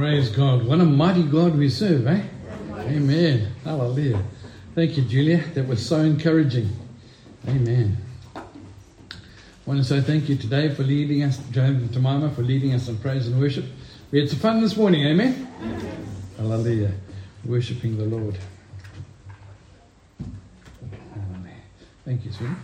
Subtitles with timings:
[0.00, 0.62] Praise God.
[0.62, 2.22] What a mighty God we serve, eh?
[2.72, 3.52] Amen.
[3.62, 4.22] Hallelujah.
[4.74, 5.44] Thank you, Julia.
[5.52, 6.70] That was so encouraging.
[7.46, 7.98] Amen.
[8.34, 8.40] I
[9.66, 12.88] want to say thank you today for leading us, Joan and Tamama, for leading us
[12.88, 13.66] in praise and worship.
[14.10, 15.46] We had some fun this morning, amen?
[16.38, 16.92] Hallelujah.
[17.44, 18.38] Worshipping the Lord.
[22.06, 22.54] Thank you, sweetie.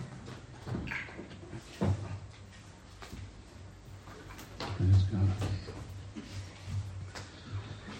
[4.57, 5.47] Praise God.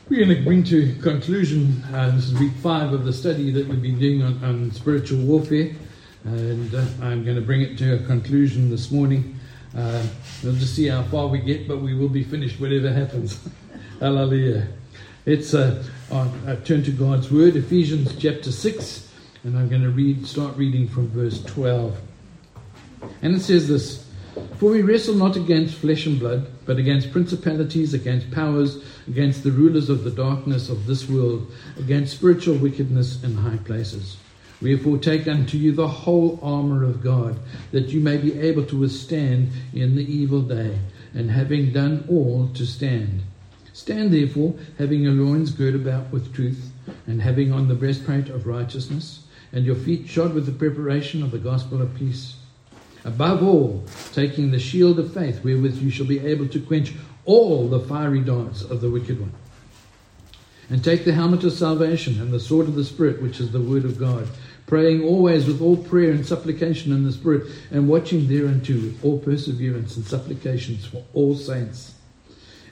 [0.10, 3.68] We're going to bring to conclusion, uh, this is week five of the study that
[3.68, 5.72] we've been doing on, on spiritual warfare,
[6.24, 9.38] and uh, I'm going to bring it to a conclusion this morning.
[9.76, 10.02] Uh,
[10.42, 13.38] we'll just see how far we get, but we will be finished whatever happens.
[14.00, 14.70] Hallelujah.
[15.26, 19.12] It's uh, on, uh, turn to God's Word, Ephesians chapter 6,
[19.44, 22.00] and I'm going to read, start reading from verse 12.
[23.24, 24.08] And it says this.
[24.56, 29.52] For we wrestle not against flesh and blood, but against principalities, against powers, against the
[29.52, 31.50] rulers of the darkness of this world,
[31.80, 34.18] against spiritual wickedness in high places.
[34.62, 37.40] Wherefore take unto you the whole armour of God,
[37.72, 40.78] that you may be able to withstand in the evil day,
[41.14, 43.22] and having done all, to stand.
[43.72, 46.72] Stand therefore, having your loins girt about with truth,
[47.06, 49.22] and having on the breastplate of righteousness,
[49.54, 52.36] and your feet shod with the preparation of the gospel of peace.
[53.08, 57.70] Above all, taking the shield of faith, wherewith you shall be able to quench all
[57.70, 59.32] the fiery darts of the wicked one.
[60.70, 63.62] And take the helmet of salvation and the sword of the Spirit, which is the
[63.62, 64.28] word of God,
[64.66, 69.20] praying always with all prayer and supplication in the Spirit, and watching thereunto with all
[69.20, 71.94] perseverance and supplications for all saints.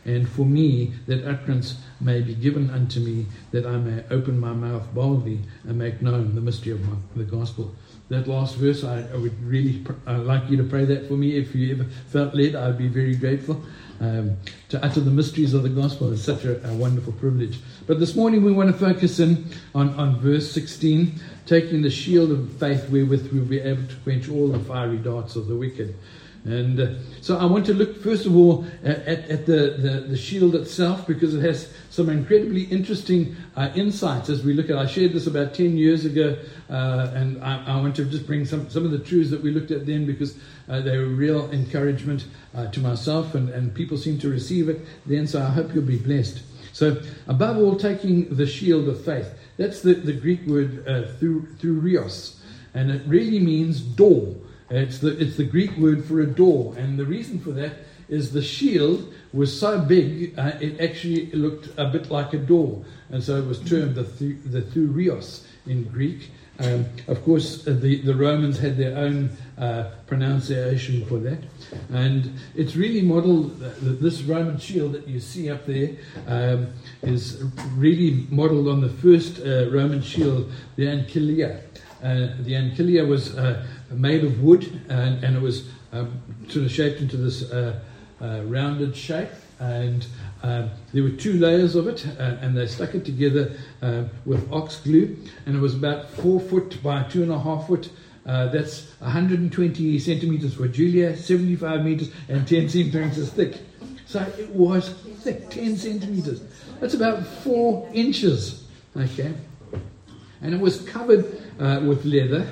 [0.03, 4.51] And for me, that utterance may be given unto me, that I may open my
[4.51, 7.73] mouth boldly and make known the mystery of my, the gospel
[8.09, 11.13] that last verse, I, I would really pr- I'd like you to pray that for
[11.13, 11.37] me.
[11.37, 13.61] If you ever felt led, I'd be very grateful.
[13.99, 14.37] Um,
[14.69, 17.59] to utter the mysteries of the gospel is such a, a, wonderful privilege.
[17.87, 22.29] But this morning we want to focus in on, on verse 16, taking the shield
[22.31, 25.95] of faith wherewith we'll be able to quench all the fiery darts of the wicked.
[26.45, 26.87] And uh,
[27.21, 31.07] so I want to look, first of all, at, at the, the, the, shield itself
[31.07, 35.25] because it has some incredibly interesting uh, insights as we look at I shared this
[35.25, 36.37] about 10 years ago,
[36.69, 39.49] uh, and I, I, want to just bring some, some of the truths that we
[39.49, 40.37] looked at then because
[40.69, 44.85] uh, they were real encouragement uh, to myself, and, and people seem to receive it
[45.07, 46.43] then, so I hope you'll be blessed.
[46.73, 49.33] So, above all, taking the shield of faith.
[49.57, 52.35] That's the, the Greek word uh, through, thurios,
[52.75, 54.35] and it really means door.
[54.69, 56.73] It's the, it's the Greek word for a door.
[56.77, 57.73] And the reason for that
[58.07, 62.83] is the shield was so big, uh, it actually looked a bit like a door.
[63.09, 66.31] And so it was termed the, the thurios in Greek.
[66.57, 71.39] Um, of course, uh, the, the Romans had their own uh, pronunciation for that.
[71.91, 76.67] And it's really modeled, uh, this Roman shield that you see up there um,
[77.01, 77.43] is
[77.73, 81.59] really modeled on the first uh, Roman shield, the Ancilia.
[82.01, 83.65] Uh, the Ancilia was uh,
[83.99, 87.79] made of wood, and, and it was um, sort of shaped into this uh,
[88.21, 89.29] uh, rounded shape.
[89.59, 90.05] And
[90.43, 94.51] um, there were two layers of it, uh, and they stuck it together uh, with
[94.51, 95.17] ox glue.
[95.45, 97.89] And it was about four foot by two and a half foot.
[98.25, 103.59] Uh, that's 120 centimeters for Julia, 75 meters, and 10 centimeters thick.
[104.07, 106.41] So it was thick, 10 centimeters.
[106.79, 108.63] That's about four inches.
[108.97, 109.33] Okay,
[110.41, 112.47] and it was covered uh, with leather,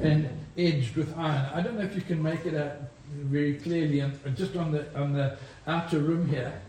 [0.00, 0.28] and
[0.58, 1.46] edged with iron.
[1.54, 2.72] I don't know if you can make it out
[3.08, 5.36] very clearly, and just on the on the
[5.66, 6.60] outer rim here.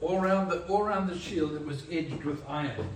[0.00, 2.88] All around the all around the shield, it was edged with iron,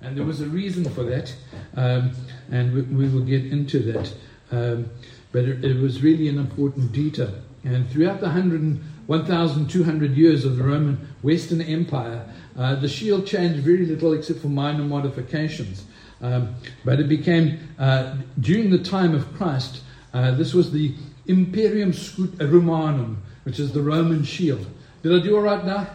[0.00, 1.34] and there was a reason for that,
[1.76, 2.12] um,
[2.50, 4.12] and we, we, will get into that.
[4.50, 4.90] Um,
[5.32, 7.34] but it, it, was really an important detail.
[7.64, 12.24] And throughout the 100, 1,200 years of the Roman Western Empire,
[12.56, 15.84] uh, the shield changed very little except for minor modifications.
[16.20, 16.54] Um,
[16.84, 19.82] but it became, uh, during the time of Christ,
[20.14, 20.94] uh, this was the
[21.26, 21.92] Imperium
[22.38, 24.66] Romanum, which is the Roman shield.
[25.02, 25.88] Did I do all right now?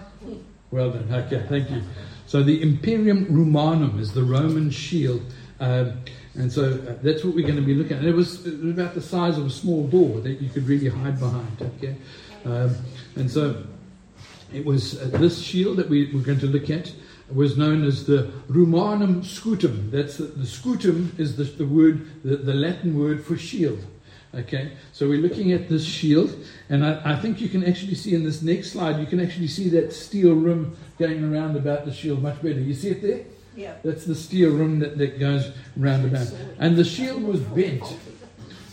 [0.69, 1.11] Well done.
[1.11, 1.81] Okay, thank you.
[2.27, 5.21] So the Imperium Romanum is the Roman shield.
[5.59, 5.99] Um,
[6.35, 7.99] and so uh, that's what we're going to be looking at.
[7.99, 10.67] And it was, it was, about the size of a small door that you could
[10.67, 11.61] really hide behind.
[11.61, 11.95] Okay,
[12.45, 12.75] um,
[13.15, 13.63] and so
[14.53, 16.93] it was uh, this shield that we, we're going to look at
[17.35, 19.91] was known as the Romanum scutum.
[19.91, 23.83] That's the, the scutum is the, the word, the, the, Latin word for shield.
[24.33, 26.33] Okay, so we're looking at this shield,
[26.69, 29.49] and I, I, think you can actually see in this next slide, you can actually
[29.49, 32.61] see that steel rim going around about the shield much better.
[32.61, 33.25] You see it there?
[33.57, 33.73] Yeah.
[33.83, 36.33] That's the steel rim that, that goes round about.
[36.59, 37.83] And the shield was bent.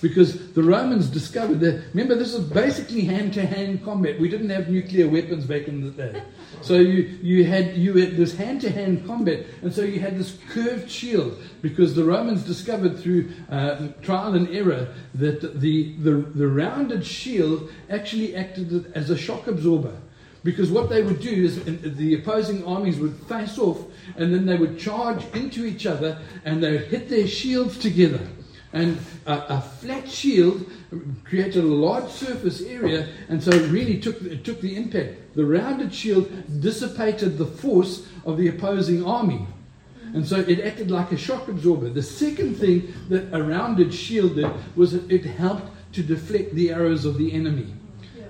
[0.00, 1.84] Because the Romans discovered that.
[1.92, 4.20] Remember, this is basically hand-to-hand combat.
[4.20, 6.22] We didn't have nuclear weapons back in the day,
[6.62, 10.90] so you you had you had this hand-to-hand combat, and so you had this curved
[10.90, 17.04] shield because the Romans discovered through uh, trial and error that the, the the rounded
[17.04, 19.96] shield actually acted as a shock absorber.
[20.44, 23.84] Because what they would do is the opposing armies would face off
[24.16, 28.20] and then they would charge into each other and they would hit their shields together.
[28.72, 30.70] And a, a, flat shield
[31.24, 35.34] created a large surface area, and so it really took, it took the impact.
[35.34, 36.30] The rounded shield
[36.60, 39.46] dissipated the force of the opposing army.
[40.14, 41.88] And so it acted like a shock absorber.
[41.88, 47.04] The second thing that a rounded shield did was it helped to deflect the arrows
[47.04, 47.74] of the enemy.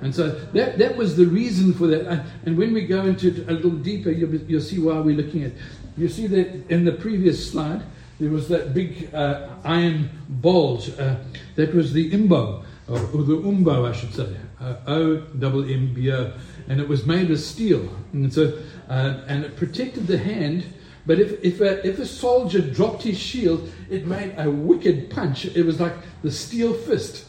[0.01, 2.07] And so that, that was the reason for that.
[2.07, 5.17] And, and when we go into it a little deeper, you'll, you'll see why we're
[5.17, 5.53] looking at.
[5.97, 7.83] You see that in the previous slide,
[8.19, 10.91] there was that big uh, iron bulge.
[10.99, 11.17] Uh,
[11.57, 15.95] that was the imbo, or, or, the umbo, I should say, uh, O double M
[15.95, 16.33] B O,
[16.69, 20.65] and it was made of steel, and so uh, and it protected the hand.
[21.07, 25.47] But if if a, if a soldier dropped his shield, it made a wicked punch.
[25.47, 27.25] It was like the steel fist.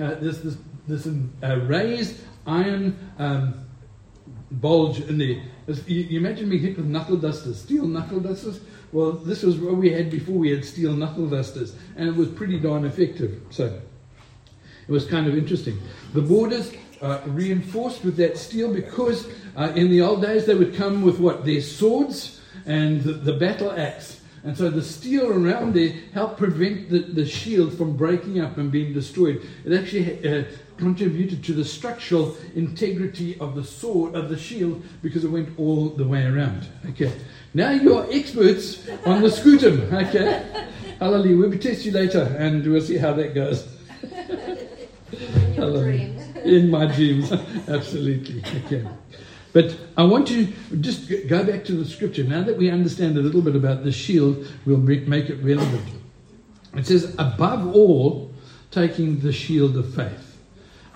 [0.00, 0.56] Uh, this this
[0.86, 1.06] this
[1.66, 3.64] raised iron um,
[4.50, 5.42] bulge in there.
[5.86, 8.60] You, imagine being hit with knuckle dusters, steel knuckle dusters
[8.94, 12.28] well, this was what we had before we had steel knuckle dusters, and it was
[12.28, 13.42] pretty darn effective.
[13.50, 13.80] So
[14.86, 15.80] it was kind of interesting.
[16.12, 16.72] The borders
[17.02, 19.26] uh, reinforced with that steel because
[19.56, 21.44] uh, in the old days they would come with what?
[21.44, 24.20] Their swords and the, the battle axe.
[24.44, 28.70] And so the steel around there helped prevent the, the shield from breaking up and
[28.70, 29.40] being destroyed.
[29.64, 30.44] It actually uh,
[30.76, 35.88] contributed to the structural integrity of the sword, of the shield, because it went all
[35.88, 36.68] the way around.
[36.90, 37.10] Okay.
[37.54, 40.68] Now you are experts on the scutum, okay?
[40.98, 41.36] Hallelujah.
[41.38, 43.66] We'll test you later and we'll see how that goes.
[45.12, 46.36] In your dreams.
[46.44, 47.32] In my dreams,
[47.68, 48.44] absolutely.
[48.66, 48.86] Okay.
[49.54, 52.24] But I want to just go back to the scripture.
[52.24, 55.88] Now that we understand a little bit about the shield, we'll make it relevant.
[56.74, 58.32] It says, above all,
[58.72, 60.36] taking the shield of faith.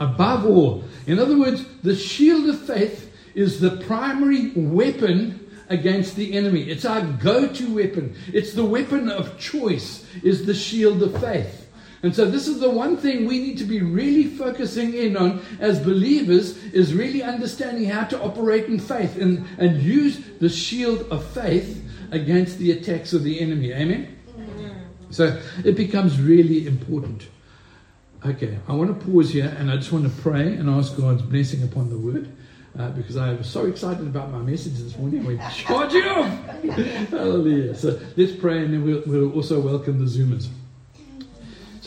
[0.00, 0.82] Above all.
[1.06, 6.62] In other words, the shield of faith is the primary weapon against the enemy.
[6.62, 8.16] It's our go-to weapon.
[8.32, 11.67] It's the weapon of choice is the shield of faith.
[12.02, 15.42] And so this is the one thing we need to be really focusing in on
[15.58, 21.10] as believers is really understanding how to operate in faith and, and use the shield
[21.10, 23.72] of faith against the attacks of the enemy.
[23.72, 24.16] Amen?
[25.10, 27.28] So it becomes really important.
[28.24, 31.22] Okay, I want to pause here and I just want to pray and ask God's
[31.22, 32.30] blessing upon the word
[32.78, 35.24] uh, because I was so excited about my message this morning.
[35.24, 36.28] We charge it off!
[37.10, 37.74] Hallelujah.
[37.74, 40.48] So let's pray and then we'll, we'll also welcome the Zoomers.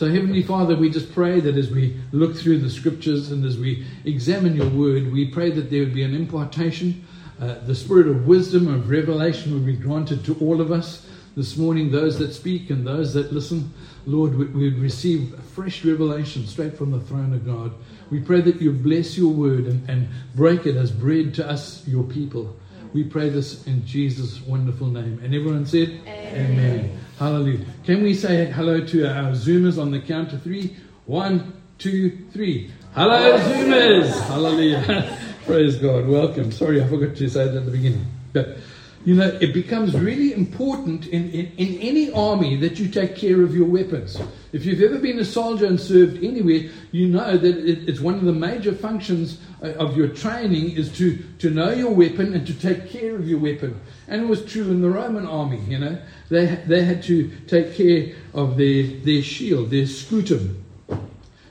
[0.02, 3.56] So, Heavenly Father, we just pray that as we look through the scriptures and as
[3.56, 7.06] we examine your word, we pray that there would be an impartation.
[7.40, 11.06] Uh, the spirit of wisdom, of revelation would be granted to all of us
[11.36, 13.72] this morning, those that speak and those that listen.
[14.04, 17.72] Lord, we, we receive fresh revelation straight from the throne of God.
[18.10, 21.86] We pray that you bless your word and, and break it as bread to us,
[21.86, 22.56] your people.
[22.92, 25.20] We pray this in Jesus' wonderful name.
[25.22, 26.50] And everyone said, Amen.
[26.50, 26.98] Amen.
[27.18, 27.64] Hallelujah.
[27.84, 30.76] Can we say hello to our Zoomers on the count of three?
[31.06, 32.70] One, two, three.
[32.94, 34.20] Hello, Zoomers.
[34.26, 35.18] Hallelujah.
[35.46, 36.06] Praise God.
[36.06, 36.52] Welcome.
[36.52, 38.06] Sorry, I forgot to say that at the beginning.
[38.32, 38.58] But
[39.04, 43.42] you know, it becomes really important in, in, in, any army that you take care
[43.42, 44.20] of your weapons.
[44.52, 48.14] If you've ever been a soldier and served anywhere, you know that it, it's one
[48.14, 52.46] of the major functions uh, of your training is to, to know your weapon and
[52.46, 53.80] to take care of your weapon.
[54.06, 55.98] And it was true in the Roman army, you know.
[56.28, 60.62] They, they had to take care of their, their shield, their scutum.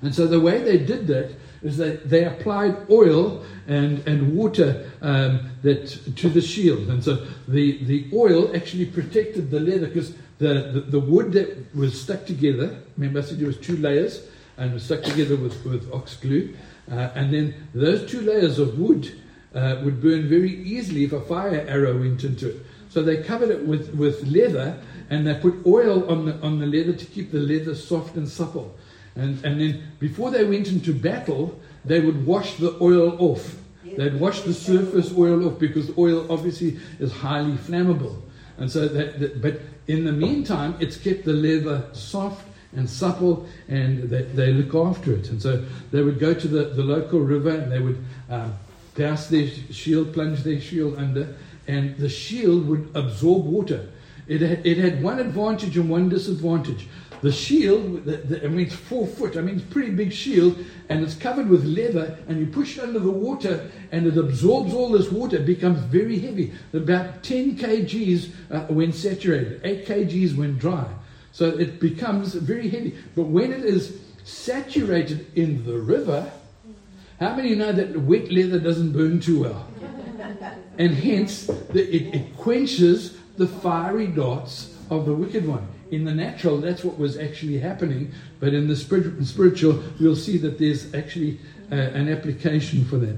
[0.01, 1.31] And so the way they did that
[1.63, 6.89] is that they applied oil and, and water um, that, to the shield.
[6.89, 11.75] And so the, the oil actually protected the leather because the, the, the, wood that
[11.75, 14.27] was stuck together, remember I said there was two layers
[14.57, 16.55] and was stuck together with, with ox glue.
[16.91, 19.21] Uh, and then those two layers of wood
[19.53, 22.65] uh, would burn very easily if a fire arrow went into it.
[22.89, 26.65] So they covered it with, with leather and they put oil on the, on the
[26.65, 28.75] leather to keep the leather soft and supple.
[29.15, 33.57] And, and then before they went into battle, they would wash the oil off.
[33.83, 38.21] They'd wash the surface oil off because oil obviously is highly flammable.
[38.57, 43.47] And so that, that but in the meantime, it's kept the leather soft and supple
[43.67, 45.29] and they, they look after it.
[45.29, 48.53] And so they would go to the, the local river and they would um,
[48.95, 51.35] douse their shield, plunge their shield under,
[51.67, 53.89] and the shield would absorb water.
[54.27, 56.87] It had, it had one advantage and one disadvantage.
[57.21, 60.57] The shield, the, the, I mean, it's four foot, I mean, it's pretty big shield,
[60.89, 64.73] and it's covered with leather, and you push it under the water, and it absorbs
[64.73, 65.37] all this water.
[65.37, 70.87] It becomes very heavy, about 10 kgs uh, when saturated, 8 kgs when dry.
[71.31, 72.97] So it becomes very heavy.
[73.15, 76.29] But when it is saturated in the river,
[77.19, 79.67] how many know that wet leather doesn't burn too well?
[80.77, 85.67] And hence, the, it, it quenches the fiery darts of the wicked one.
[85.91, 90.57] In the natural, that's what was actually happening, but in the spiritual, we'll see that
[90.57, 91.39] there's actually
[91.71, 93.17] uh, an application for that.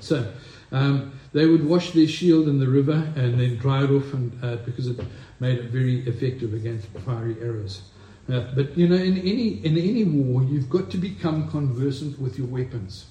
[0.00, 0.32] So,
[0.72, 4.32] um, they would wash their shield in the river and then dry it off, and,
[4.42, 4.98] uh, because it
[5.40, 7.82] made it very effective against fiery arrows.
[8.28, 12.38] Uh, but you know, in any in any war, you've got to become conversant with
[12.38, 13.06] your weapons.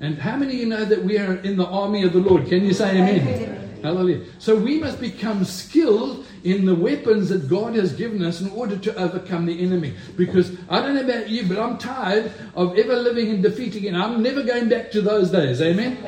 [0.00, 2.46] And how many of you know that we are in the army of the Lord?
[2.46, 3.28] Can you say amen?
[3.28, 3.78] amen.
[3.82, 4.24] Hallelujah.
[4.38, 8.76] So we must become skilled in the weapons that God has given us in order
[8.76, 9.94] to overcome the enemy.
[10.16, 13.94] Because I don't know about you, but I'm tired of ever living in defeat again.
[13.94, 15.60] I'm never going back to those days.
[15.60, 15.98] Amen.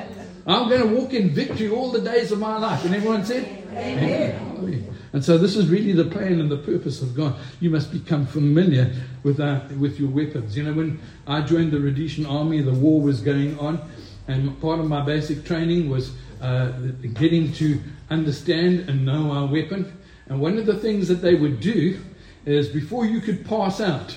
[0.47, 2.85] I'm going to walk in victory all the days of my life.
[2.85, 4.57] And everyone said, Amen.
[4.59, 4.93] Amen.
[5.13, 7.35] And so this is really the plan and the purpose of God.
[7.61, 10.57] You must become familiar with, uh, with your weapons.
[10.57, 13.79] You know, when I joined the Rhodesian army, the war was going on,
[14.27, 16.71] and part of my basic training was uh,
[17.13, 19.99] getting to understand and know our weapon.
[20.33, 22.01] And one of the things that they would do
[22.47, 24.17] is before you could pass out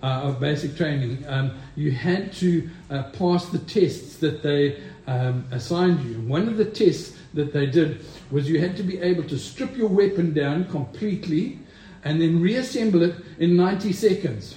[0.00, 5.44] uh, of basic training, um, you had to uh, pass the tests that they um,
[5.50, 6.14] assigned you.
[6.14, 9.36] And one of the tests that they did was you had to be able to
[9.36, 11.58] strip your weapon down completely
[12.04, 14.56] and then reassemble it in 90 seconds,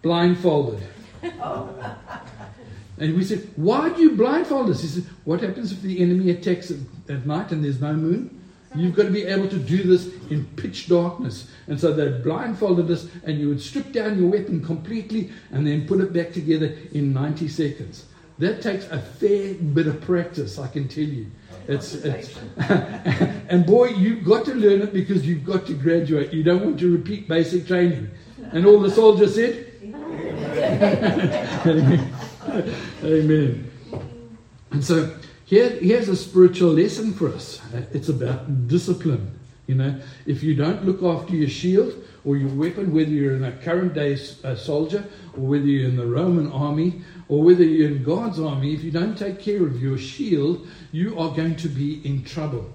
[0.00, 0.82] blindfolded.
[1.22, 4.80] and we said, Why do you blindfold us?
[4.80, 6.78] He said, What happens if the enemy attacks at,
[7.10, 8.39] at night and there's no moon?
[8.74, 11.50] You've got to be able to do this in pitch darkness.
[11.66, 15.88] And so they blindfolded us, and you would strip down your weapon completely and then
[15.88, 18.06] put it back together in 90 seconds.
[18.38, 21.26] That takes a fair bit of practice, I can tell you.
[21.68, 26.32] It's, it's and boy, you've got to learn it because you've got to graduate.
[26.32, 28.10] You don't want to repeat basic training.
[28.52, 29.66] And all the soldiers said,
[31.66, 32.14] Amen.
[33.04, 33.70] Amen.
[34.70, 35.14] And so
[35.50, 37.60] here, here's a spiritual lesson for us.
[37.92, 39.36] It's about discipline.
[39.66, 41.92] You know, if you don't look after your shield
[42.24, 45.04] or your weapon, whether you're in a current day uh, soldier
[45.36, 48.92] or whether you're in the Roman army or whether you're in God's army, if you
[48.92, 52.72] don't take care of your shield, you are going to be in trouble.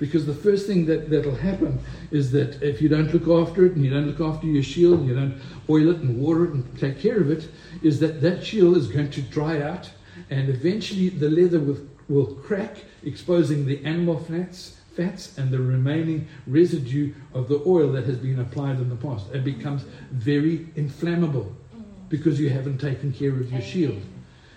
[0.00, 1.78] Because the first thing that, that'll happen
[2.10, 4.98] is that if you don't look after it and you don't look after your shield,
[4.98, 7.48] and you don't oil it and water it and take care of it,
[7.84, 9.88] is that that shield is going to dry out
[10.30, 16.26] and eventually the leather will, will crack, exposing the animal fats, fats and the remaining
[16.46, 19.26] residue of the oil that has been applied in the past.
[19.32, 21.84] It becomes very inflammable mm.
[22.08, 24.02] because you haven't taken care of your shield.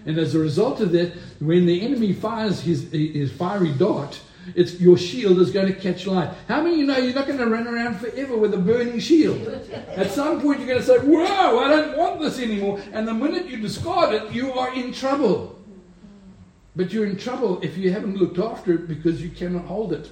[0.06, 4.20] And as a result of that, when the enemy fires his, his fiery dart,
[4.56, 6.32] it's your shield is going to catch light.
[6.48, 9.00] How many of you know you're not going to run around forever with a burning
[9.00, 9.48] shield?
[9.90, 12.82] At some point, you're going to say, Whoa, I don't want this anymore.
[12.92, 15.61] And the minute you discard it, you are in trouble.
[16.76, 20.10] But you're in trouble if you haven't looked after it because you cannot hold it.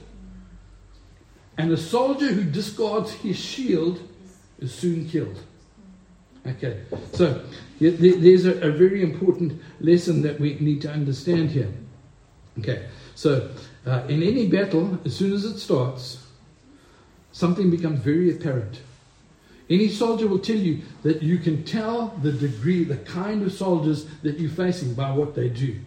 [1.57, 3.99] And a soldier who discards his shield
[4.59, 5.39] is soon killed.
[6.47, 6.81] Okay,
[7.13, 7.43] so
[7.79, 11.71] there's a, very important lesson that we need to understand here.
[12.59, 13.51] Okay, so
[13.85, 16.25] uh, in any battle, as soon as it starts,
[17.31, 18.81] something becomes very apparent.
[19.69, 24.05] Any soldier will tell you that you can tell the degree, the kind of soldiers
[24.23, 25.79] that you're facing by what they do.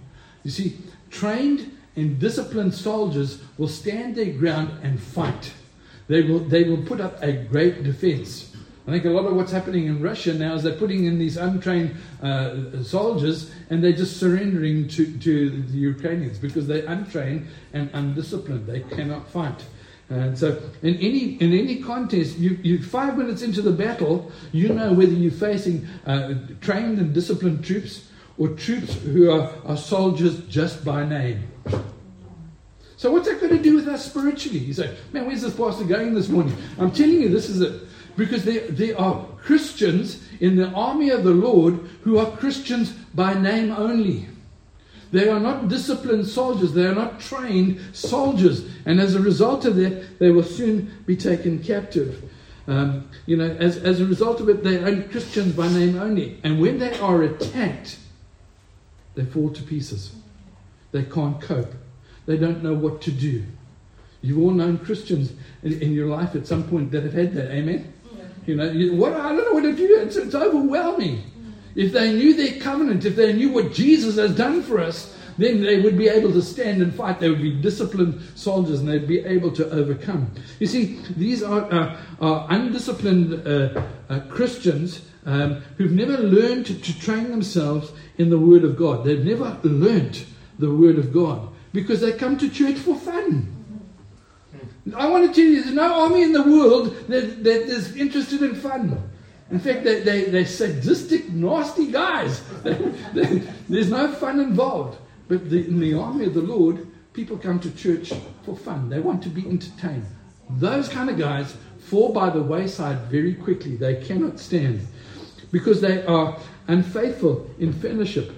[0.44, 0.78] You see,
[1.10, 5.52] trained and disciplined soldiers will stand their ground and fight.
[6.08, 8.54] They will, they will put up a great defense.
[8.86, 11.36] I think a lot of what's happening in Russia now is they're putting in these
[11.36, 17.90] untrained uh, soldiers and they're just surrendering to, to the Ukrainians because they're untrained and
[17.92, 18.66] undisciplined.
[18.66, 19.64] They cannot fight.
[20.10, 24.68] And so, in any in any contest, you, you five minutes into the battle, you
[24.68, 28.08] know whether you're facing uh, trained and disciplined troops
[28.42, 31.46] or troops who are, are soldiers just by name.
[32.96, 34.58] So, what's that going to do with us spiritually?
[34.58, 37.82] You say, "Man, where's this pastor going this morning?" I'm telling you, this is it.
[38.16, 43.32] Because there, there are Christians in the army of the Lord who are Christians by
[43.34, 44.26] name only.
[45.12, 46.72] They are not disciplined soldiers.
[46.72, 48.66] They are not trained soldiers.
[48.86, 52.28] And as a result of that, they will soon be taken captive.
[52.66, 56.40] Um, you know, as, as a result of it, they are Christians by name only.
[56.44, 57.98] And when they are attacked,
[59.14, 60.14] they fall to pieces.
[60.92, 61.74] They can't cope.
[62.26, 63.44] They don't know what to do.
[64.20, 67.50] You've all known Christians in, in your life at some point that have had that.
[67.50, 67.92] Amen?
[68.46, 69.98] You know, you, what I don't know what to do.
[70.00, 71.22] It's, it's overwhelming.
[71.74, 75.62] If they knew their covenant, if they knew what Jesus has done for us, then
[75.62, 77.18] they would be able to stand and fight.
[77.18, 80.30] They would be disciplined soldiers and they'd be able to overcome.
[80.60, 87.00] You see, these are, uh, are undisciplined uh, uh, Christians um, who've never learned to,
[87.00, 89.04] train themselves in the Word of God.
[89.04, 90.26] They've never learnt
[90.58, 93.62] the Word of God because they come to church for fun.
[94.96, 98.42] I want to tell you, there's no army in the world that, that is interested
[98.42, 99.10] in fun.
[99.50, 102.42] In fact, they, they, they're sadistic, nasty guys.
[102.64, 104.98] there's no fun involved.
[105.28, 108.12] But the, in the army of the Lord, people come to church
[108.44, 108.88] for fun.
[108.88, 110.06] They want to be entertained.
[110.50, 113.76] Those kind of guys fall by the wayside very quickly.
[113.76, 114.86] They cannot stand
[115.52, 118.32] because they are unfaithful in fellowship.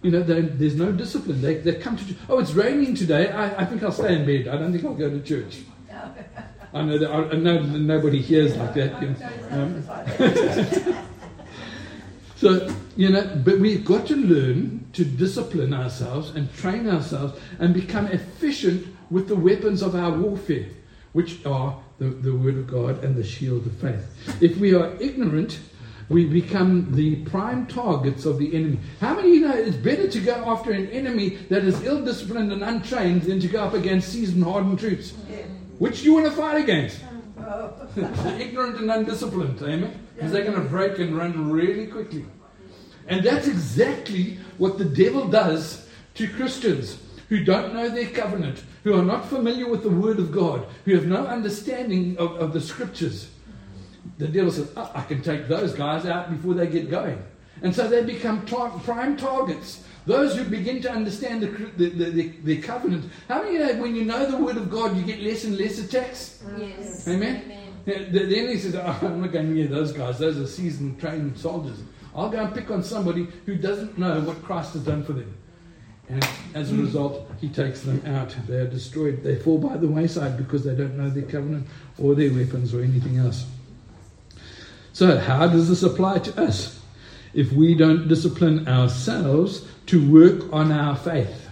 [0.00, 1.42] You know, there's no discipline.
[1.42, 2.16] They, they come to church.
[2.28, 3.30] Oh, it's raining today.
[3.30, 4.48] I, I think I'll stay in bed.
[4.48, 5.58] I don't think I'll go to church.
[6.74, 9.02] I know that I, know nobody hears like that.
[9.02, 9.16] You know.
[9.50, 11.04] um,
[12.36, 17.74] so you know, but we've got to learn to discipline ourselves and train ourselves and
[17.74, 20.66] become efficient with the weapons of our warfare,
[21.12, 24.06] which are the, the Word of God and the shield of faith.
[24.40, 25.60] If we are ignorant,
[26.12, 28.78] we become the prime targets of the enemy.
[29.00, 32.52] How many you know it's better to go after an enemy that is ill disciplined
[32.52, 35.12] and untrained than to go up against seasoned, hardened troops?
[35.78, 37.00] Which you want to fight against?
[37.94, 40.06] the ignorant and undisciplined, eh, amen?
[40.14, 42.24] Because they're going to break and run really quickly.
[43.08, 48.94] And that's exactly what the devil does to Christians who don't know their covenant, who
[48.94, 52.60] are not familiar with the Word of God, who have no understanding of, of the
[52.60, 53.30] Scriptures.
[54.18, 57.22] The devil says, oh, I can take those guys out before they get going.
[57.62, 59.84] And so they become tar- prime targets.
[60.04, 63.04] Those who begin to understand the, the, the, the, covenant.
[63.28, 65.78] How many know when you know the Word of God, you get less and less
[65.78, 66.42] attacks?
[66.58, 67.06] Yes.
[67.06, 67.42] Amen?
[67.44, 67.72] Amen.
[67.84, 70.18] The, the enemy says, oh, I'm not going near those guys.
[70.18, 71.78] Those are seasoned, trained soldiers.
[72.14, 75.34] I'll go and pick on somebody who doesn't know what Christ has done for them.
[76.08, 78.34] And as a result, he takes them out.
[78.46, 79.22] They are destroyed.
[79.22, 81.66] They fall by the wayside because they don't know their covenant
[81.96, 83.46] or their weapons or anything else.
[84.92, 86.80] So, how does this apply to us?
[87.34, 91.42] If we don't discipline ourselves to work on our faith,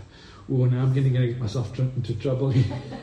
[0.52, 2.52] Oh, now I'm going to get myself into trouble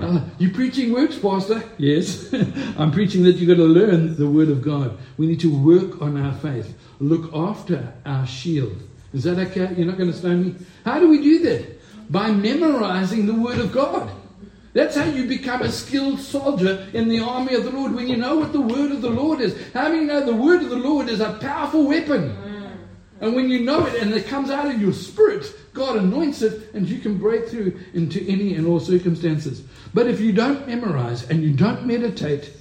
[0.00, 1.62] uh, you preaching works, Pastor?
[1.78, 2.30] Yes.
[2.78, 4.98] I'm preaching that you've got to learn the Word of God.
[5.16, 8.82] We need to work on our faith, look after our shield.
[9.14, 9.74] Is that okay?
[9.74, 10.54] You're not going to stone me?
[10.84, 12.12] How do we do that?
[12.12, 14.10] By memorizing the Word of God.
[14.74, 18.16] That's how you become a skilled soldier in the army of the Lord when you
[18.16, 19.56] know what the Word of the Lord is.
[19.72, 22.36] How many know the Word of the Lord is a powerful weapon?
[23.20, 26.74] And when you know it and it comes out of your spirit, God anoints it
[26.74, 29.62] and you can break through into any and all circumstances.
[29.94, 32.52] But if you don't memorize and you don't meditate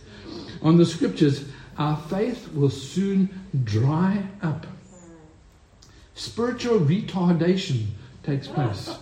[0.62, 1.45] on the scriptures,
[1.80, 3.28] our faith will soon
[3.63, 4.67] dry up.
[6.13, 7.88] Spiritual retardation
[8.21, 8.95] takes place.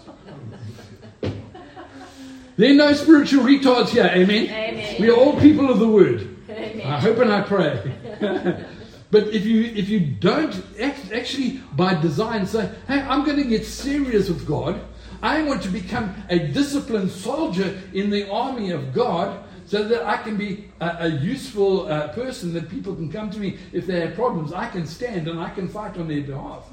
[2.61, 4.45] There are no spiritual retards here, amen?
[4.45, 5.01] amen.
[5.01, 6.37] We are all people of the word.
[6.47, 6.85] Amen.
[6.85, 7.91] I hope and I pray.
[9.09, 13.65] But if you if you don't actually by design say, hey, I'm going to get
[13.65, 14.79] serious with God.
[15.23, 20.17] I want to become a disciplined soldier in the army of God so that I
[20.17, 24.01] can be a, a useful uh, person that people can come to me if they
[24.01, 24.53] have problems.
[24.53, 26.69] I can stand and I can fight on their behalf.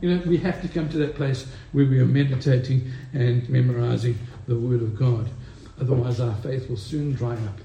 [0.00, 4.18] You know, we have to come to that place where we are meditating and memorizing
[4.46, 5.28] the Word of God.
[5.80, 7.60] Otherwise, our faith will soon dry up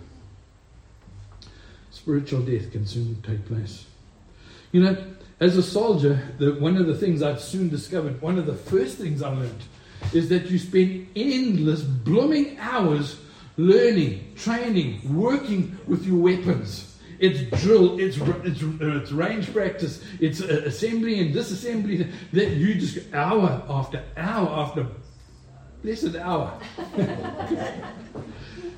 [2.07, 3.85] spiritual death can soon take place.
[4.71, 4.97] You know,
[5.41, 8.97] as a soldier, the, one of the things I've soon discovered, one of the first
[8.97, 9.63] things I learned,
[10.13, 13.19] is that you spend endless, blooming hours
[13.57, 16.97] learning, training, working with your weapons.
[17.19, 22.09] It's drill, it's, it's, it's range practice, it's assembly and disassembly.
[22.31, 24.87] That you just hour after hour after
[25.83, 26.59] blessed hour.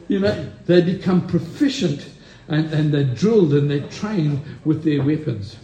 [0.08, 2.10] you know, they become proficient
[2.48, 5.58] and, and they're drilled and they're trained with their weapons.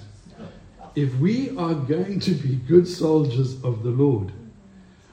[0.96, 4.32] If we are going to be good soldiers of the Lord,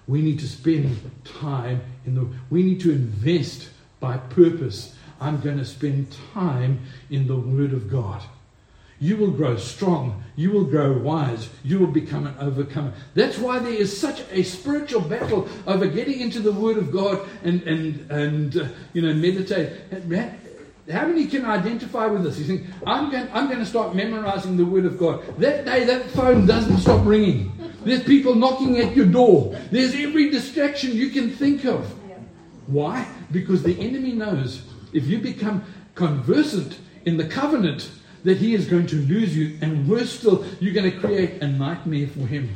[0.06, 4.94] we need to spend time in the we need to invest by purpose.
[5.20, 6.80] I'm going to spend time
[7.11, 8.22] in the Word of God.
[9.03, 10.23] You will grow strong.
[10.37, 11.51] You will grow wise.
[11.65, 12.93] You will become an overcomer.
[13.15, 17.29] That's why there is such a spiritual battle over getting into the Word of God
[17.43, 19.73] and and and uh, you know meditate.
[20.88, 22.38] How many can identify with this?
[22.38, 25.25] You think, I'm going, I'm going to start memorizing the Word of God.
[25.38, 27.51] That day, that phone doesn't stop ringing.
[27.85, 29.59] There's people knocking at your door.
[29.73, 31.93] There's every distraction you can think of.
[32.69, 33.09] Why?
[33.33, 34.62] Because the enemy knows
[34.93, 35.65] if you become
[35.97, 37.91] conversant in the covenant
[38.24, 41.46] that he is going to lose you, and worse still, you're going to create a
[41.46, 42.54] nightmare for him.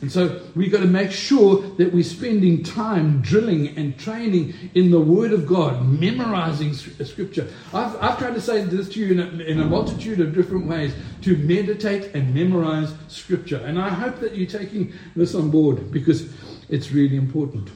[0.00, 4.90] And so we've got to make sure that we're spending time drilling and training in
[4.90, 7.46] the Word of God, memorizing uh, Scripture.
[7.74, 10.66] I've, I've tried to say this to you in a, in a multitude of different
[10.66, 13.58] ways to meditate and memorize Scripture.
[13.58, 16.32] And I hope that you're taking this on board because
[16.70, 17.68] it's really important.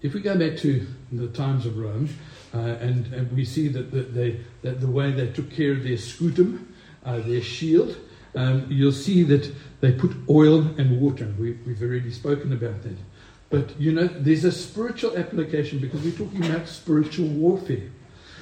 [0.00, 2.08] If we go back to the times of Rome,
[2.54, 5.82] uh, and, and, we see that, that, they, that the way they took care of
[5.84, 6.66] their scutum,
[7.04, 7.96] uh, their shield,
[8.34, 11.32] um, you'll see that they put oil and water.
[11.38, 12.96] We, we've already spoken about that.
[13.48, 17.90] But you know, there's a spiritual application because we're talking about spiritual warfare.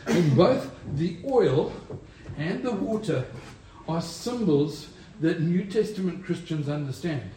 [0.06, 1.72] And both the oil
[2.36, 3.26] and the water
[3.88, 4.88] are symbols
[5.20, 7.30] that New Testament Christians understand.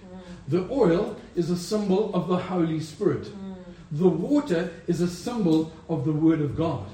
[0.47, 3.27] The oil is a symbol of the Holy Spirit.
[3.93, 6.85] The water is a symbol of the Word of God.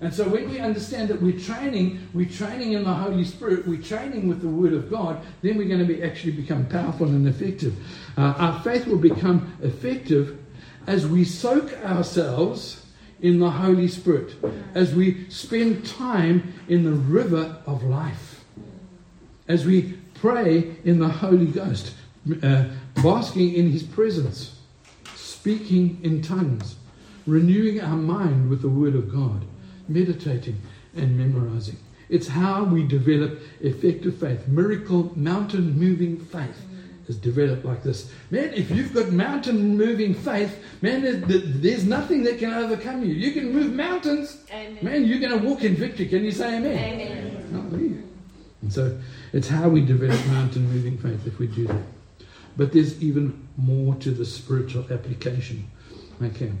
[0.00, 3.82] And so when we understand that we're training, we're training in the Holy Spirit, we're
[3.82, 7.28] training with the Word of God, then we're going to be actually become powerful and
[7.28, 7.76] effective.
[8.16, 10.38] Uh, our faith will become effective
[10.86, 12.86] as we soak ourselves
[13.20, 14.34] in the Holy Spirit,
[14.74, 18.44] as we spend time in the river of life,
[19.46, 21.94] as we pray in the Holy Ghost,
[22.42, 22.64] uh,
[23.02, 24.57] basking in His presence,
[25.38, 26.76] speaking in tongues
[27.26, 29.44] renewing our mind with the Word of God,
[29.86, 30.60] meditating
[30.96, 31.76] and memorizing.
[32.08, 34.48] It's how we develop effective faith.
[34.48, 36.58] Miracle, mountain moving faith
[37.06, 38.10] is developed like this.
[38.30, 41.02] Man, if you've got mountain moving faith, man,
[41.60, 43.12] there's nothing that can overcome you.
[43.14, 44.42] You can move mountains.
[44.50, 44.78] Amen.
[44.82, 46.06] Man, you're going to walk in victory.
[46.06, 46.78] Can you say amen?
[46.78, 47.48] Amen.
[47.52, 48.02] Hallelujah.
[48.62, 48.98] And so
[49.32, 51.82] it's how we develop mountain moving faith if we do that.
[52.58, 55.70] But there's even more to the spiritual application.
[56.22, 56.52] Okay.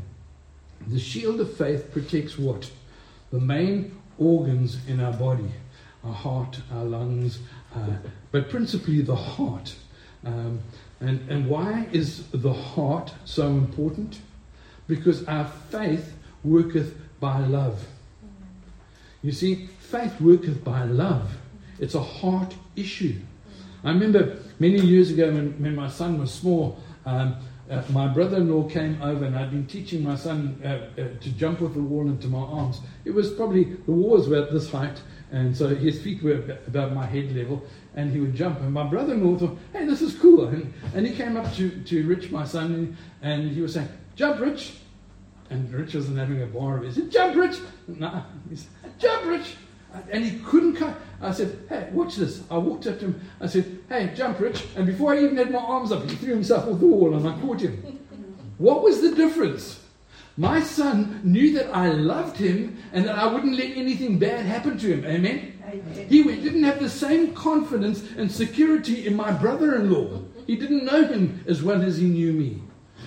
[0.86, 2.70] The shield of faith protects what?
[3.30, 5.52] The main organs in our body
[6.04, 7.40] our heart, our lungs,
[7.74, 7.96] uh,
[8.30, 9.74] but principally the heart.
[10.24, 10.60] Um,
[11.00, 14.20] and, and why is the heart so important?
[14.86, 17.86] Because our faith worketh by love.
[19.22, 21.36] You see, faith worketh by love.
[21.78, 23.16] It's a heart issue.
[23.84, 27.36] I remember many years ago when, when my son was small, um,
[27.70, 31.60] uh, my brother-in-law came over and I'd been teaching my son uh, uh, to jump
[31.60, 32.80] off the wall into my arms.
[33.04, 36.94] It was probably, the wall was about this height, and so his feet were about
[36.94, 37.62] my head level,
[37.94, 38.60] and he would jump.
[38.60, 40.48] And my brother-in-law thought, hey, this is cool.
[40.48, 44.40] And, and he came up to, to Rich, my son, and he was saying, jump,
[44.40, 44.74] Rich.
[45.50, 46.88] And Rich wasn't having a bar of it.
[46.88, 47.58] He said, jump, Rich.
[47.86, 49.56] No, he said, jump, Rich.
[50.10, 50.96] And he couldn't cut.
[51.20, 52.42] I said, hey, watch this.
[52.50, 53.20] I walked up to him.
[53.40, 54.66] I said, hey, jump, Rich.
[54.76, 57.28] And before I even had my arms up, he threw himself off the wall and
[57.28, 57.76] I caught him.
[58.58, 59.80] what was the difference?
[60.36, 64.78] My son knew that I loved him and that I wouldn't let anything bad happen
[64.78, 65.04] to him.
[65.04, 65.60] Amen?
[65.66, 66.06] Amen.
[66.08, 70.22] He didn't have the same confidence and security in my brother in law.
[70.46, 72.62] He didn't know him as well as he knew me.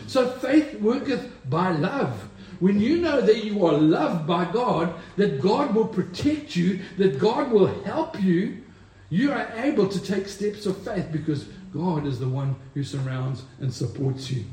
[0.08, 2.28] So faith worketh by love.
[2.62, 7.18] When you know that you are loved by God, that God will protect you, that
[7.18, 8.62] God will help you,
[9.10, 13.44] you are able to take steps of faith because God is the one who surrounds
[13.60, 14.46] and supports you.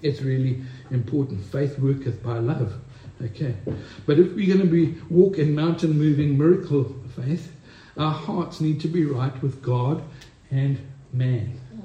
[0.00, 1.44] It's really important.
[1.44, 2.72] Faith worketh by love.
[3.22, 3.56] Okay.
[4.06, 7.52] But if we're going to be walk in mountain moving miracle faith,
[7.98, 10.02] our hearts need to be right with God
[10.50, 10.78] and
[11.12, 11.60] man.
[11.74, 11.82] Mm.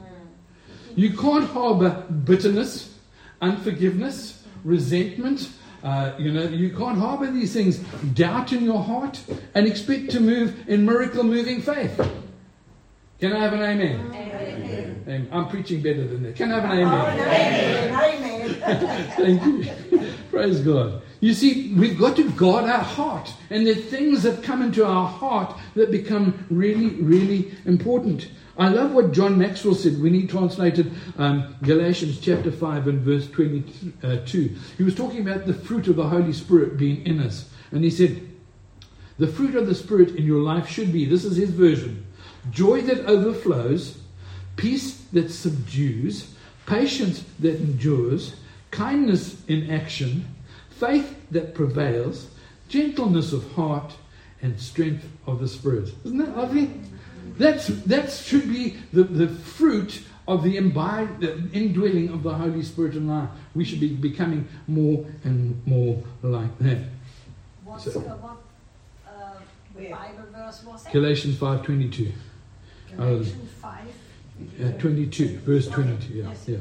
[0.96, 2.98] You can't harbor bitterness,
[3.42, 5.50] unforgiveness, resentment.
[5.84, 7.80] Uh, you know, you can't harbor these things,
[8.14, 9.20] doubt in your heart,
[9.56, 12.00] and expect to move in miracle moving faith.
[13.20, 14.12] Can I have an amen?
[14.14, 15.04] amen.
[15.04, 15.30] amen.
[15.32, 16.36] I'm preaching better than that.
[16.36, 17.20] Can I have an amen?
[17.94, 18.56] amen.
[18.64, 19.12] amen.
[19.16, 20.14] Thank you.
[20.32, 21.02] Praise God.
[21.20, 24.84] You see, we've got to guard our heart, and there are things that come into
[24.84, 28.28] our heart that become really, really important.
[28.62, 33.28] I love what John Maxwell said when he translated um, Galatians chapter 5 and verse
[33.28, 34.56] 22.
[34.78, 37.50] He was talking about the fruit of the Holy Spirit being in us.
[37.72, 38.22] And he said,
[39.18, 42.06] The fruit of the Spirit in your life should be, this is his version,
[42.52, 43.98] joy that overflows,
[44.58, 46.36] peace that subdues,
[46.68, 48.36] patience that endures,
[48.70, 50.36] kindness in action,
[50.70, 52.30] faith that prevails,
[52.70, 53.96] gentleness of heart,
[54.44, 55.92] and strength of the Spirit.
[56.06, 56.70] Isn't that lovely?
[57.38, 62.64] That's, that should be the, the fruit of the, imbi- the indwelling of the Holy
[62.64, 63.30] Spirit in life.
[63.56, 66.80] We should be becoming more and more like that.
[67.64, 68.38] What's so, what
[69.08, 69.34] uh,
[69.76, 70.94] Bible verse was it?
[70.94, 72.12] Galatians 5.22.
[72.96, 73.80] Galatians 5?
[74.64, 76.28] Uh, 22, verse 22, yeah.
[76.28, 76.46] Yes.
[76.48, 76.58] yeah.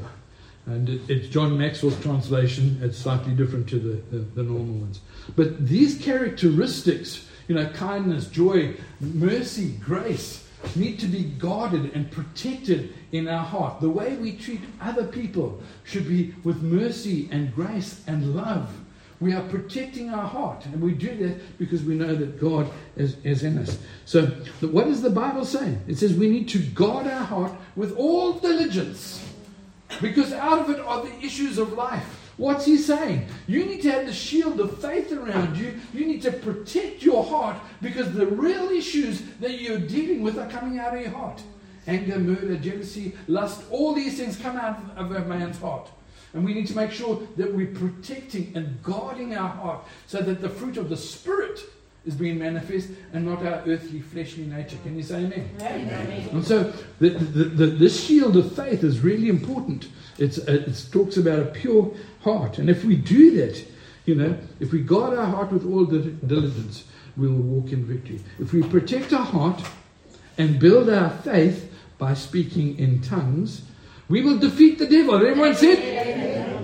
[0.67, 2.79] And it, it's John Maxwell's translation.
[2.83, 5.01] It's slightly different to the, the, the normal ones.
[5.35, 10.40] But these characteristics, you know, kindness, joy, mercy, grace,
[10.75, 13.81] need to be guarded and protected in our heart.
[13.81, 18.69] The way we treat other people should be with mercy and grace and love.
[19.19, 23.17] We are protecting our heart, and we do that because we know that God is,
[23.23, 23.77] is in us.
[24.05, 24.25] So,
[24.61, 25.77] what does the Bible say?
[25.87, 29.23] It says we need to guard our heart with all diligence
[30.01, 32.20] because out of it are the issues of life.
[32.37, 33.27] What's he saying?
[33.47, 35.79] You need to have the shield of faith around you.
[35.93, 40.49] You need to protect your heart because the real issues that you're dealing with are
[40.49, 41.41] coming out of your heart.
[41.87, 45.89] Anger, murder, jealousy, lust, all these things come out of a man's heart.
[46.33, 50.41] And we need to make sure that we're protecting and guarding our heart so that
[50.41, 51.59] the fruit of the Spirit
[52.05, 54.77] is being manifest and not our earthly, fleshly nature.
[54.83, 55.49] Can you say amen?
[55.61, 56.29] amen.
[56.31, 59.87] And so the, the, the, this shield of faith is really important.
[60.17, 62.57] It's, uh, it talks about a pure heart.
[62.57, 63.63] And if we do that,
[64.05, 66.85] you know, if we guard our heart with all the diligence,
[67.17, 68.19] we will walk in victory.
[68.39, 69.61] If we protect our heart
[70.37, 73.61] and build our faith by speaking in tongues,
[74.09, 75.15] we will defeat the devil.
[75.15, 76.60] Everyone said?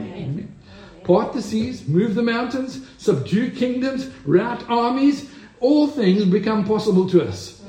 [1.08, 5.32] Part the seas, move the mountains, subdue kingdoms, rout armies.
[5.62, 7.64] All things become possible to us.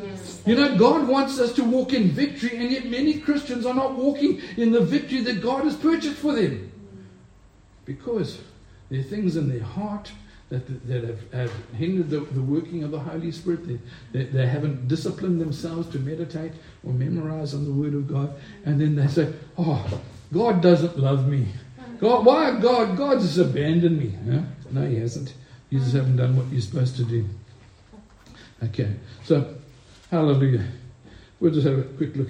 [0.44, 3.94] You know, God wants us to walk in victory, and yet many Christians are not
[3.94, 6.72] walking in the victory that God has purchased for them.
[7.84, 8.40] Because
[8.90, 10.10] there are things in their heart
[10.48, 13.68] that, that have, have hindered the, the, working of the Holy Spirit.
[13.68, 13.78] They,
[14.12, 18.34] they, they, haven't disciplined themselves to meditate or memorize on the Word of God.
[18.64, 20.00] And then they say, Oh,
[20.32, 21.46] God doesn't love me.
[22.00, 22.96] God, why God?
[22.96, 24.14] God has abandoned me.
[24.30, 24.42] Huh?
[24.70, 25.34] No, He hasn't.
[25.70, 27.28] You just haven't done what you're supposed to do.
[28.62, 29.54] Okay, so
[30.10, 30.64] hallelujah.
[31.40, 32.28] We'll just have a quick look.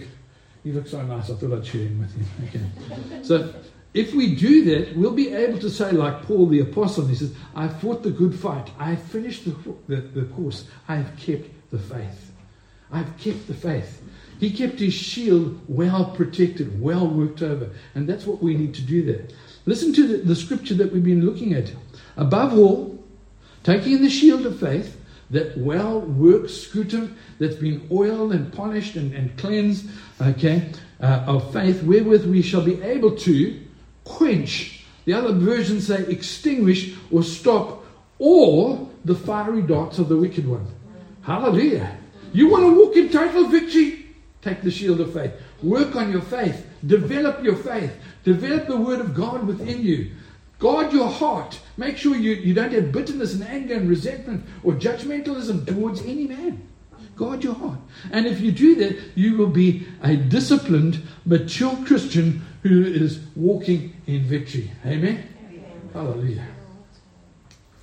[0.64, 1.30] He looks so nice.
[1.30, 2.48] I thought I'd share him with you.
[2.48, 3.54] Okay, so
[3.94, 7.34] if we do that, we'll be able to say, like Paul the Apostle, he says,
[7.54, 8.70] I fought the good fight.
[8.78, 10.66] I finished the, the, the course.
[10.86, 12.32] I have kept the faith.
[12.90, 14.02] I've kept the faith.
[14.40, 17.70] He kept his shield well protected, well worked over.
[17.94, 19.26] And that's what we need to do there.
[19.68, 21.70] Listen to the, the scripture that we've been looking at.
[22.16, 22.98] Above all,
[23.64, 29.12] taking the shield of faith, that well worked scutum that's been oiled and polished and,
[29.12, 29.86] and cleansed,
[30.22, 33.60] okay, uh, of faith, wherewith we shall be able to
[34.04, 34.86] quench.
[35.04, 37.84] The other versions say extinguish or stop
[38.18, 40.66] all the fiery darts of the wicked one.
[41.20, 41.94] Hallelujah.
[42.32, 44.06] You want to walk in total victory?
[44.42, 45.32] Take the shield of faith.
[45.62, 46.66] Work on your faith.
[46.86, 47.92] Develop your faith.
[48.24, 50.12] Develop the word of God within you.
[50.58, 51.60] Guard your heart.
[51.76, 56.26] Make sure you, you don't have bitterness and anger and resentment or judgmentalism towards any
[56.26, 56.66] man.
[57.16, 57.78] Guard your heart.
[58.12, 63.94] And if you do that, you will be a disciplined, mature Christian who is walking
[64.06, 64.70] in victory.
[64.84, 65.28] Amen?
[65.48, 65.90] Amen.
[65.92, 66.46] Hallelujah.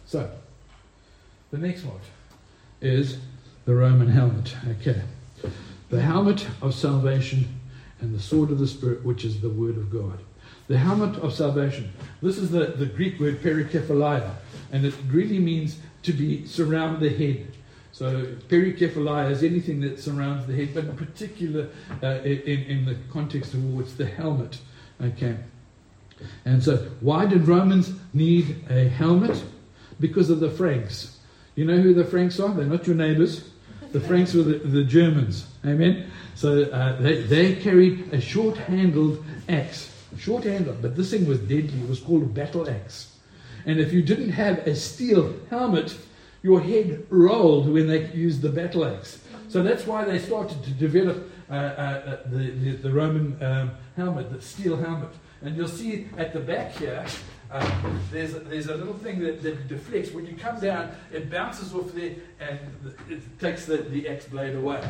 [0.05, 0.31] So,
[1.51, 1.99] the next one
[2.81, 3.17] is
[3.65, 4.55] the Roman helmet.
[4.79, 5.01] Okay.
[5.95, 7.47] The helmet of salvation
[8.01, 10.19] and the sword of the Spirit, which is the Word of God.
[10.67, 11.93] The helmet of salvation.
[12.21, 14.29] This is the, the Greek word perikephaleia,
[14.73, 17.47] and it really means to be surround the head.
[17.93, 21.69] So perikephaleia is anything that surrounds the head, but in particular
[22.03, 24.59] uh, in, in the context of war, it's the helmet.
[25.01, 25.37] Okay.
[26.43, 29.41] And so, why did Romans need a helmet?
[30.01, 31.19] Because of the Franks.
[31.55, 32.53] You know who the Franks are?
[32.53, 33.49] They're not your neighbors.
[33.95, 35.47] The Franks were the, the Germans.
[35.65, 36.11] Amen?
[36.35, 39.89] So, uh, they, they carried a short handled axe.
[40.17, 41.79] Short handled, but this thing was deadly.
[41.81, 43.15] It was called a battle axe.
[43.65, 45.97] And if you didn't have a steel helmet,
[46.43, 49.19] your head rolled when they used the battle axe.
[49.47, 54.29] So that's why they started to develop uh, uh, the, the, the, Roman um, helmet,
[54.29, 55.13] the steel helmet.
[55.41, 57.05] And you'll see at the back here,
[57.51, 57.81] uh,
[58.11, 60.11] there's, there's a little thing that, that, deflects.
[60.11, 62.59] When you come down, it bounces off there and
[63.09, 64.83] it takes the, the axe blade away.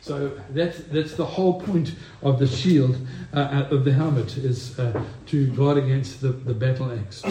[0.00, 2.96] So that's, that's the whole point of the shield,
[3.34, 7.22] uh, of the helmet, is uh, to guard against the, the battle axe.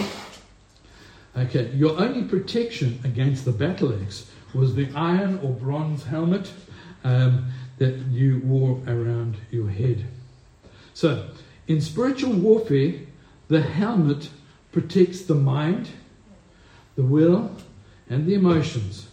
[1.36, 6.52] Okay, your only protection against the battle axe was the iron or bronze helmet.
[7.04, 10.06] Um, that you wore around your head.
[10.94, 11.30] So,
[11.68, 12.94] in spiritual warfare,
[13.48, 14.30] the helmet
[14.72, 15.90] protects the mind,
[16.96, 17.52] the will,
[18.10, 19.08] and the emotions.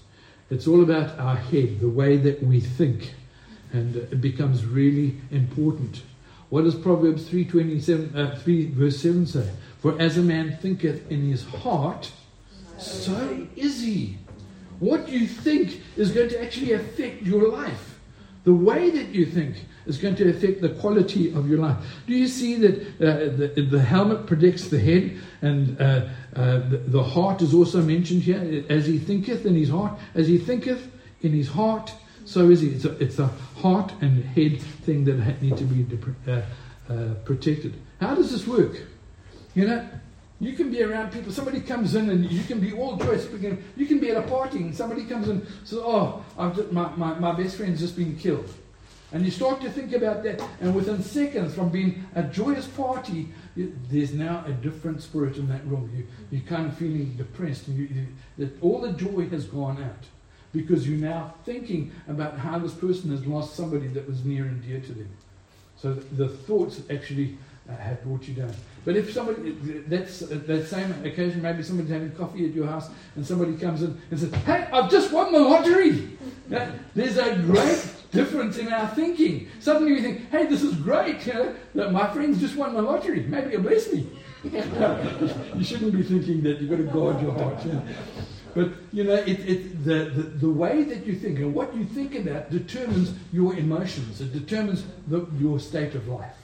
[0.51, 3.15] It's all about our head, the way that we think,
[3.73, 6.03] and it becomes really important.
[6.51, 9.51] What does Proverbs 3:27, uh, 3 verse 7 say?
[9.81, 12.13] For as a man thinketh in his heart,
[12.79, 14.19] so is he.
[14.79, 17.96] What you think is going to actually affect your life.
[18.47, 19.57] The way that you think
[19.87, 21.77] is going to affect the quality of your life.
[22.07, 26.07] Do you see that uh, the, the helmet protects the head and uh,
[26.37, 28.65] uh, the, the heart is also mentioned here?
[28.69, 30.89] As he thinketh in his heart, as he thinketh
[31.23, 31.93] in his heart,
[32.25, 32.69] so is he.
[32.69, 36.43] It's a, it's a heart and head thing that need to be uh,
[36.89, 37.75] uh, protected.
[38.01, 38.81] How does this work?
[39.57, 39.89] You know,
[40.39, 41.33] you can be around people.
[41.33, 43.27] Somebody comes in and you can be all joyous.
[43.77, 46.95] You can be at a party and somebody comes in and says, Oh, just, my,
[46.97, 48.53] my, my best friend's just been killed.
[49.13, 53.29] And you start to think about that, and within seconds, from being a joyous party,
[53.57, 55.91] there's now a different spirit in that room.
[55.97, 58.07] You, you're kind of feeling depressed, and you, you,
[58.39, 60.05] that all the joy has gone out
[60.53, 64.61] because you're now thinking about how this person has lost somebody that was near and
[64.67, 65.11] dear to them.
[65.77, 67.39] So the, the thoughts actually
[67.75, 68.53] have brought you down.
[68.85, 69.51] But if somebody,
[69.89, 74.01] that's that same occasion, maybe somebody's having coffee at your house and somebody comes in
[74.11, 76.17] and says, Hey, I've just won the lottery.
[76.95, 79.49] there's a great difference in our thinking.
[79.59, 81.27] Suddenly we think, Hey, this is great.
[81.27, 83.25] You know, my friends just won the lottery.
[83.25, 84.09] Maybe you'll bless me.
[84.45, 86.61] you shouldn't be thinking that.
[86.61, 87.65] You've got to guard your heart.
[87.65, 87.83] You know.
[88.55, 91.85] But you know, it, it, the, the, the, way that you think and what you
[91.85, 94.23] think about determines your emotions.
[94.23, 96.35] It determines the, your state of life.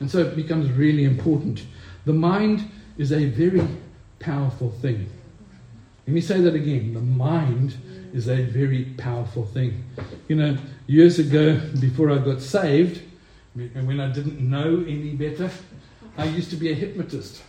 [0.00, 1.64] And so it becomes really important.
[2.04, 3.66] The mind is a very
[4.18, 5.08] powerful thing.
[6.06, 6.94] Let me say that again.
[6.94, 7.76] The mind
[8.12, 9.84] is a very powerful thing.
[10.28, 10.56] You know,
[10.86, 13.02] years ago, before I got saved,
[13.56, 15.50] and when I didn't know any better,
[16.16, 17.42] I used to be a hypnotist.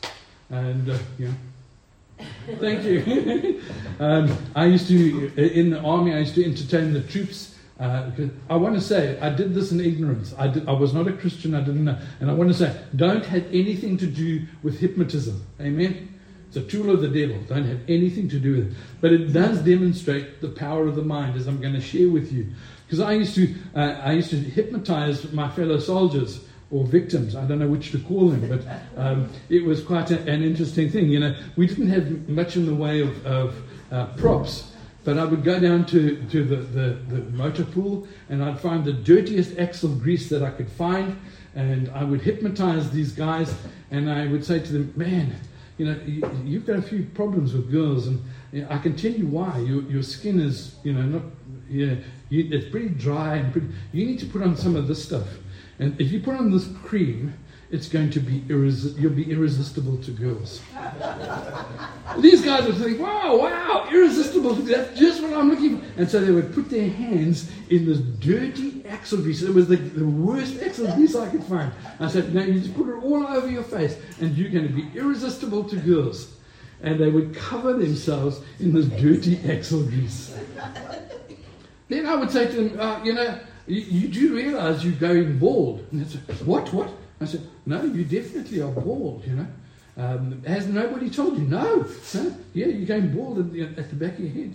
[0.49, 2.25] And, uh, you know,
[2.59, 3.61] thank you.
[3.99, 8.09] um, I used to, in the army, I used to entertain the troops uh,
[8.49, 10.33] I want to say, I did this in ignorance.
[10.37, 11.97] I, did, I was not a Christian, I didn't know.
[12.19, 15.45] And I want to say, don't have anything to do with hypnotism.
[15.61, 16.19] Amen?
[16.47, 17.39] It's a tool of the devil.
[17.47, 18.77] Don't have anything to do with it.
[19.01, 22.31] But it does demonstrate the power of the mind, as I'm going to share with
[22.31, 22.47] you.
[22.85, 26.39] Because I used to, uh, I used to hypnotize my fellow soldiers
[26.71, 27.35] or victims.
[27.35, 28.65] I don't know which to call them, but
[28.97, 31.09] um, it was quite a, an interesting thing.
[31.09, 33.55] You know, we didn't have much in the way of, of
[33.91, 34.71] uh, props.
[35.07, 38.83] But I would go down to, to the, the, the motor pool and I'd find
[38.83, 41.17] the dirtiest axle grease that I could find.
[41.55, 43.55] And I would hypnotize these guys
[43.89, 45.33] and I would say to them, man,
[45.77, 48.97] you know, you, have got a few problems with girls, and you know, I can
[48.97, 49.59] tell you why.
[49.59, 51.21] Your, your skin is, you know, not,
[51.69, 51.95] yeah,
[52.27, 55.27] you, it's pretty dry, and pretty, you need to put on some of this stuff.
[55.79, 57.33] And if you put on this cream,
[57.69, 60.61] it's going to be irresi- you'll be irresistible to girls.
[62.19, 64.53] These guys would think, wow, wow, irresistible.
[64.53, 65.99] That's just what I'm looking for.
[65.99, 69.41] And so they would put their hands in this dirty axle grease.
[69.41, 71.73] It was the, the worst axle grease I could find.
[71.99, 74.73] I said, no, you just put it all over your face, and you're going to
[74.73, 76.33] be irresistible to girls.
[76.81, 80.37] And they would cover themselves in this dirty axle grease.
[81.89, 85.37] then I would say to them, uh, you know, you, you do realize you're going
[85.37, 85.85] bald.
[85.91, 86.89] And they said, what, what?
[87.19, 89.47] I said, No, you definitely are bald, you know.
[89.97, 91.45] Um, has nobody told you?
[91.45, 91.87] No.
[92.13, 92.35] no.
[92.53, 94.53] Yeah, you're going bald at the, at the, back of your head.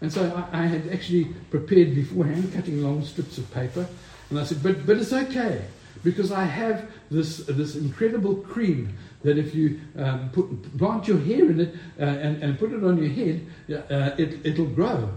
[0.00, 3.86] And so I, I, had actually prepared beforehand, cutting long strips of paper.
[4.30, 5.62] And I said, But, but it's okay,
[6.02, 11.44] because I have this, this incredible cream that if you um, put, plant your hair
[11.50, 15.10] in it uh, and, and put it on your head, uh, it, it'll grow.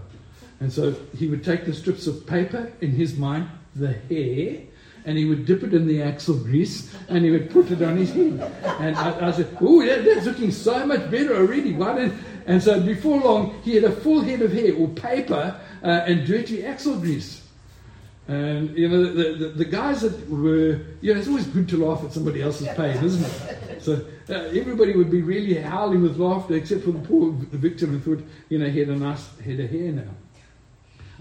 [0.60, 4.62] And so he would take the strips of paper in his mind, the hair,
[5.04, 7.96] and he would dip it in the axle grease and he would put it on
[7.96, 8.40] his head.
[8.80, 11.74] And I, I said, Oh, that, that's looking so much better already.
[11.74, 12.22] Why didn't?
[12.46, 16.26] And so before long, he had a full head of hair or paper uh, and
[16.26, 17.42] dirty axle grease.
[18.26, 21.84] And, you know, the, the, the, guys that were, you know, it's always good to
[21.84, 23.82] laugh at somebody else's pain, isn't it?
[23.82, 28.16] So uh, everybody would be really howling with laughter except for the poor victim who
[28.16, 30.10] thought, you know, he had a nice head of hair now.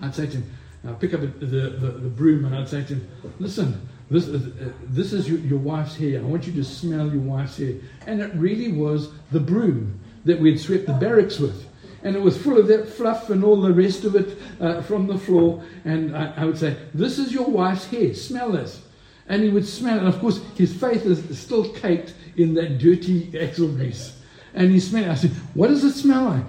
[0.02, 0.52] I'd say to him,
[0.86, 3.08] I'd pick up the, the, the, broom and I'd say to him,
[3.40, 6.20] listen, this, uh, this is your, your wife's hair.
[6.20, 7.76] I want you to smell your wife's hair.
[8.06, 11.66] And it really was the broom that we had swept the barracks with.
[12.04, 15.08] And it was full of that fluff and all the rest of it uh, from
[15.08, 15.64] the floor.
[15.86, 18.14] And I, I, would say, This is your wife's hair.
[18.14, 18.82] Smell this.
[19.28, 20.00] And he would smell it.
[20.00, 24.20] And of course, his face is still caked in that dirty axle grease.
[24.54, 25.12] And he smelled it.
[25.12, 26.46] I said, What does it smell like?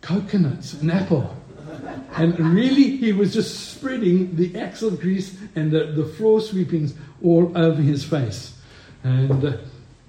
[0.00, 1.34] Coconuts, and apple.
[2.16, 7.56] And really, he was just spreading the axle grease and the, the floor sweepings all
[7.56, 8.56] over his face.
[9.02, 9.56] And, uh,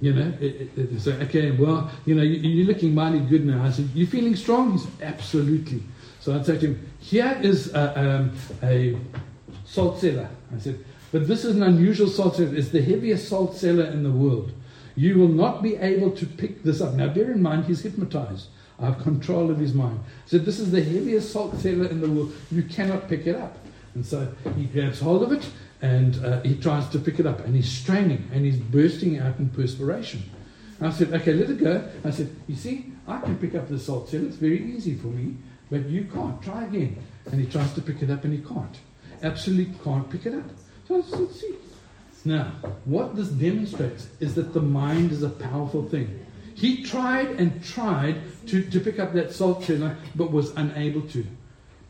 [0.01, 3.45] you know, it, it, it, so, okay, well, you know, you, are looking mighty good
[3.45, 3.63] now.
[3.63, 4.73] I said, You feeling strong?
[4.73, 5.83] He said, Absolutely.
[6.19, 8.31] So I said to him, Here is a, um,
[8.63, 8.97] a
[9.65, 10.29] salt cellar.
[10.55, 12.55] I said, But this is an unusual salt cellar.
[12.55, 14.51] It's the heaviest salt cellar in the world.
[14.95, 16.93] You will not be able to pick this up.
[16.93, 18.47] Now, bear in mind, he's hypnotized.
[18.79, 19.99] I have control of his mind.
[20.25, 22.33] So this is the heaviest salt cellar in the world.
[22.51, 23.57] You cannot pick it up.
[23.93, 25.49] And so he grabs hold of it
[25.81, 29.39] and uh, he tries to pick it up and he's straining and he's bursting out
[29.39, 30.23] in perspiration.
[30.81, 31.89] I said, okay, let it go.
[32.03, 34.25] I said, you see, I can pick up the salt cellar.
[34.25, 35.37] It's very easy for me,
[35.71, 36.41] but you can't.
[36.41, 36.97] Try again.
[37.31, 38.77] And he tries to pick it up and he can't.
[39.23, 40.43] Absolutely can't pick it up.
[40.87, 41.55] So let's see.
[42.25, 42.51] Now,
[42.85, 46.25] what this demonstrates is that the mind is a powerful thing.
[46.55, 51.25] He tried and tried to, to pick up that salt cellar, but was unable to.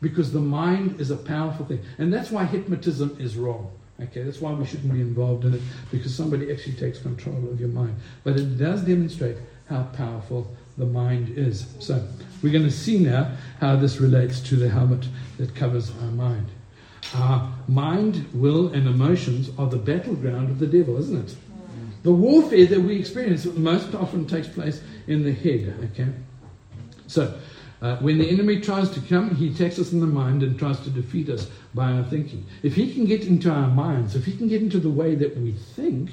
[0.00, 1.80] Because the mind is a powerful thing.
[1.98, 3.70] And that's why hypnotism is wrong.
[4.00, 7.58] Okay, that's why we shouldn't be involved in it, because somebody actually takes control of
[7.58, 7.96] your mind.
[8.24, 9.38] But it does demonstrate
[9.70, 11.66] how powerful the mind is.
[11.78, 12.06] So,
[12.42, 16.46] we're going to see now how this relates to the helmet that covers our mind.
[17.14, 21.28] Our mind, will, and emotions are the battleground of the devil, isn't it?
[21.28, 22.02] Mm.
[22.02, 26.10] The warfare that we experience most often takes place in the head, okay?
[27.06, 27.38] So,
[27.82, 30.80] uh, when the enemy tries to come, he attacks us in the mind and tries
[30.80, 32.46] to defeat us by our thinking.
[32.62, 35.36] If he can get into our minds, if he can get into the way that
[35.36, 36.10] we think,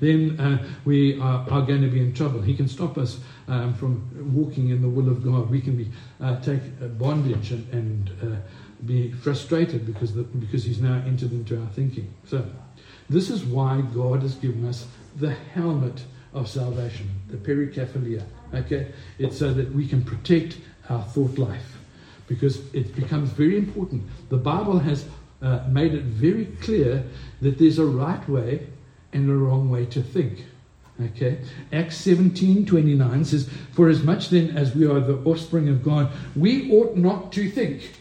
[0.00, 2.40] then uh, we are, are, going to be in trouble.
[2.40, 5.50] He can stop us um, from walking in the will of God.
[5.50, 6.60] We can be uh, take
[6.98, 8.36] bondage and, and uh,
[8.84, 12.12] be frustrated because the, because he's now entered into our thinking.
[12.26, 12.44] So.
[13.10, 14.86] This is why God has given us
[15.16, 18.24] the helmet of salvation, the perikephalaia.
[18.54, 18.92] Okay?
[19.18, 21.78] It's so that we can protect our thought life
[22.26, 24.02] because it becomes very important.
[24.28, 25.06] The Bible has
[25.40, 27.04] uh, made it very clear
[27.40, 28.66] that there's a right way
[29.12, 30.44] and a wrong way to think.
[31.00, 31.38] Okay?
[31.72, 36.10] Acts 17 29 says, For as much then as we are the offspring of God,
[36.34, 37.92] we ought not to think.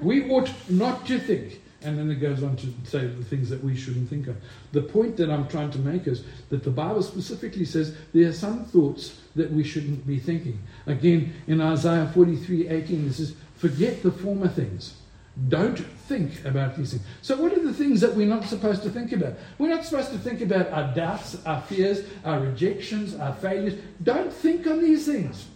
[0.00, 1.60] We ought not to think.
[1.82, 4.36] And then it goes on to say the things that we shouldn't think of.
[4.72, 8.34] The point that I'm trying to make is that the Bible specifically says there are
[8.34, 10.60] some thoughts that we shouldn't be thinking.
[10.86, 14.94] Again, in Isaiah 43 18, this is forget the former things.
[15.48, 17.04] Don't think about these things.
[17.22, 19.34] So, what are the things that we're not supposed to think about?
[19.58, 23.80] We're not supposed to think about our doubts, our fears, our rejections, our failures.
[24.02, 25.46] Don't think on these things.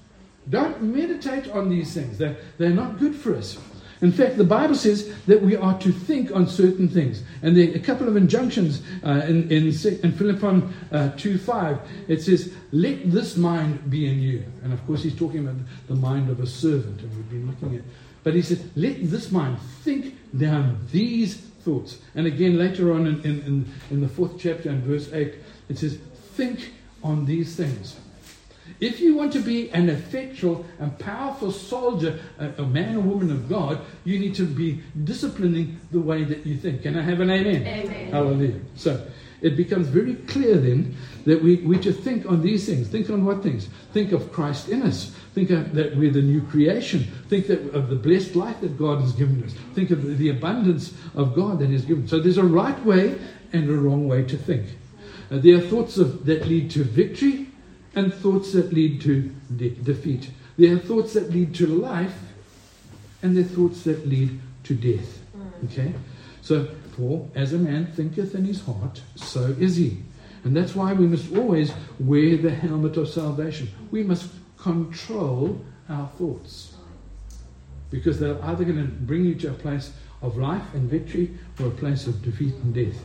[0.48, 2.18] Don't meditate on these things.
[2.18, 3.58] They're, they're not good for us.
[4.04, 7.22] In fact, the Bible says that we are to think on certain things.
[7.42, 11.78] And there are a couple of injunctions uh, in, in, in Philippians uh, 2 5.
[12.08, 14.44] It says, Let this mind be in you.
[14.62, 15.56] And of course, he's talking about
[15.88, 17.82] the mind of a servant, and we've been looking at.
[18.22, 21.98] But he said, Let this mind think down these thoughts.
[22.14, 25.34] And again, later on in, in, in the fourth chapter and verse 8,
[25.70, 25.96] it says,
[26.34, 27.96] Think on these things.
[28.84, 33.30] If you want to be an effectual and powerful soldier, a, a, man or woman
[33.30, 36.82] of God, you need to be disciplining the way that you think.
[36.82, 37.66] Can I have an amen?
[37.66, 38.10] Amen.
[38.10, 38.60] Hallelujah.
[38.74, 39.06] So
[39.40, 42.88] it becomes very clear then that we, we to think on these things.
[42.88, 43.70] Think on what things?
[43.94, 45.16] Think of Christ in us.
[45.34, 47.04] Think of that we're the new creation.
[47.30, 49.54] Think that, of the blessed life that God has given us.
[49.72, 52.06] Think of the, the abundance of God that He's given.
[52.06, 53.18] So there's a right way
[53.54, 54.66] and a wrong way to think.
[55.30, 57.48] Uh, there are thoughts of, that lead to victory
[57.94, 60.30] and thoughts that lead to de- defeat.
[60.56, 62.18] There are thoughts that lead to life,
[63.22, 65.20] and there are thoughts that lead to death.
[65.36, 65.64] Mm.
[65.64, 65.94] Okay?
[66.42, 70.02] So, for as a man thinketh in his heart, so is he.
[70.44, 73.70] And that's why we must always wear the helmet of salvation.
[73.90, 76.74] We must control our thoughts.
[77.90, 81.66] Because they're either going to bring you to a place of life and victory or
[81.66, 83.04] a place of defeat and death.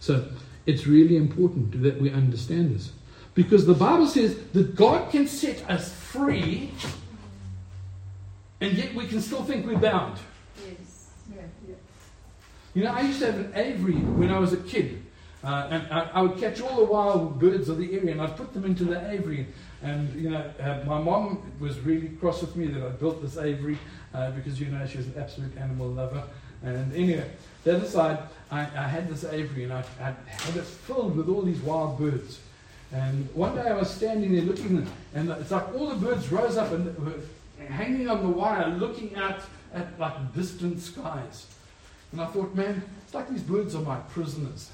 [0.00, 0.28] So
[0.66, 2.92] it's really important that we understand this.
[3.34, 6.70] Because the Bible says that God can set us free,
[8.60, 10.18] and yet we can still think we're bound.
[10.58, 11.08] Yes.
[11.34, 11.74] Yeah, yeah.
[12.74, 15.02] You know, I used to have an aviary when I was a kid.
[15.44, 18.36] Uh, and I, I, would catch all the wild birds of the area and I'd
[18.36, 19.48] put them into the aviary.
[19.82, 23.36] And, you know, uh, my mom was really cross with me that I built this
[23.36, 23.76] aviary
[24.14, 26.22] uh, because, you know, she was an absolute animal lover.
[26.62, 27.28] And anyway,
[27.64, 28.18] the other side,
[28.52, 31.98] I, I had this aviary and I, I had it filled with all these wild
[31.98, 32.38] birds.
[32.92, 36.56] And one day I was standing there looking, and it's like all the birds rose
[36.56, 37.20] up and were
[37.66, 39.40] hanging on the wire, looking out
[39.72, 41.46] at like distant skies.
[42.12, 44.70] And I thought, man, it's like these birds are my prisoners.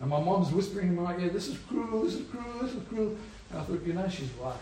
[0.00, 2.82] And my mom's whispering in my ear, this is cruel, this is cruel, this is
[2.88, 3.16] cruel.
[3.50, 4.56] And I thought, you know, she's right.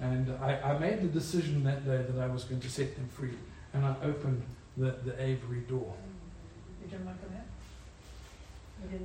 [0.00, 3.08] And I, I made the decision that day that I was going to set them
[3.08, 3.34] free.
[3.72, 4.42] And I opened
[4.76, 5.94] the, the aviary door.
[6.82, 7.46] You didn't like that?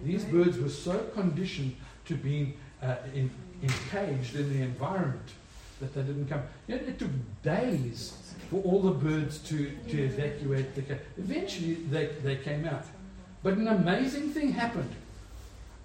[0.03, 2.53] These birds were so conditioned to being
[2.84, 3.30] uh, in,
[3.62, 5.30] encaged in the environment
[5.80, 6.42] that they didn't come.
[6.68, 7.10] You know, it took
[7.44, 8.14] days
[8.50, 11.00] for all the birds to, to evacuate the cage.
[11.18, 12.86] Eventually, they, they came out.
[13.42, 14.92] But an amazing thing happened.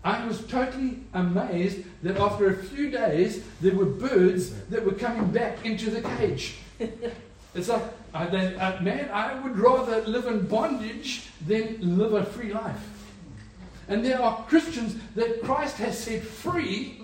[0.05, 5.31] I was totally amazed that after a few days, there were birds that were coming
[5.31, 6.57] back into the cage.
[7.55, 7.83] It's like,
[8.15, 12.98] I, they, uh, man, I would rather live in bondage than live a free life.
[13.89, 17.03] And there are Christians that Christ has set free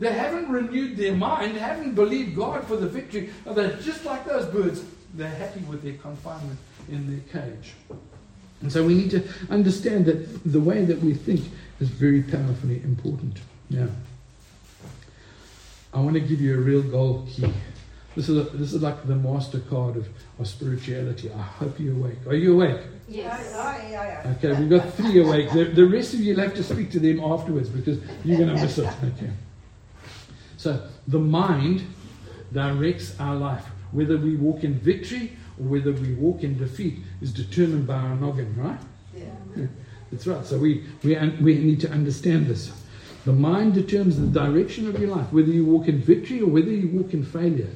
[0.00, 3.30] that haven't renewed their mind, haven't believed God for the victory.
[3.46, 4.84] They're just like those birds.
[5.14, 6.58] They're happy with their confinement
[6.90, 7.72] in their cage.
[8.60, 11.40] And so we need to understand that the way that we think
[11.80, 13.38] is very powerfully important.
[13.70, 13.88] Now,
[15.94, 17.52] I want to give you a real goal key.
[18.16, 20.08] This is, a, this is like the MasterCard of,
[20.38, 21.30] of spirituality.
[21.30, 22.26] I hope you're awake.
[22.26, 22.80] Are you awake?
[23.06, 23.54] Yes.
[24.38, 25.52] Okay, we've got three awake.
[25.52, 28.56] The, the rest of you will have to speak to them afterwards because you're going
[28.56, 28.90] to miss it.
[29.04, 29.30] Okay.
[30.56, 31.84] So, the mind
[32.54, 33.66] directs our life.
[33.92, 38.16] Whether we walk in victory or whether we walk in defeat is determined by our
[38.16, 38.80] noggin, right?
[39.14, 39.66] Yeah.
[40.10, 40.44] That's right.
[40.44, 42.72] So we, we, we need to understand this.
[43.26, 46.70] The mind determines the direction of your life, whether you walk in victory or whether
[46.70, 47.68] you walk in failure.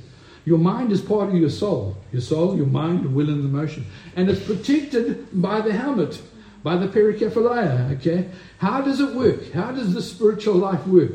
[0.51, 1.97] Your mind is part of your soul.
[2.11, 3.87] Your soul, your mind, will, and emotion.
[4.17, 6.21] And it's protected by the helmet,
[6.65, 7.97] by the perikephalaia.
[7.99, 8.29] Okay?
[8.59, 9.53] How does it work?
[9.53, 11.13] How does the spiritual life work?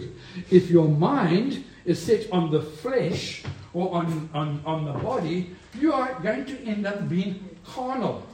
[0.49, 5.91] If your mind is set on the flesh or on, on, on the body, you
[5.91, 8.25] are going to end up being carnal.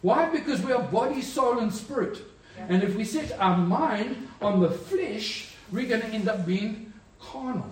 [0.00, 0.30] Why?
[0.30, 2.22] Because we are body, soul, and spirit.
[2.56, 6.90] And if we set our mind on the flesh, we're going to end up being
[7.20, 7.70] carnal.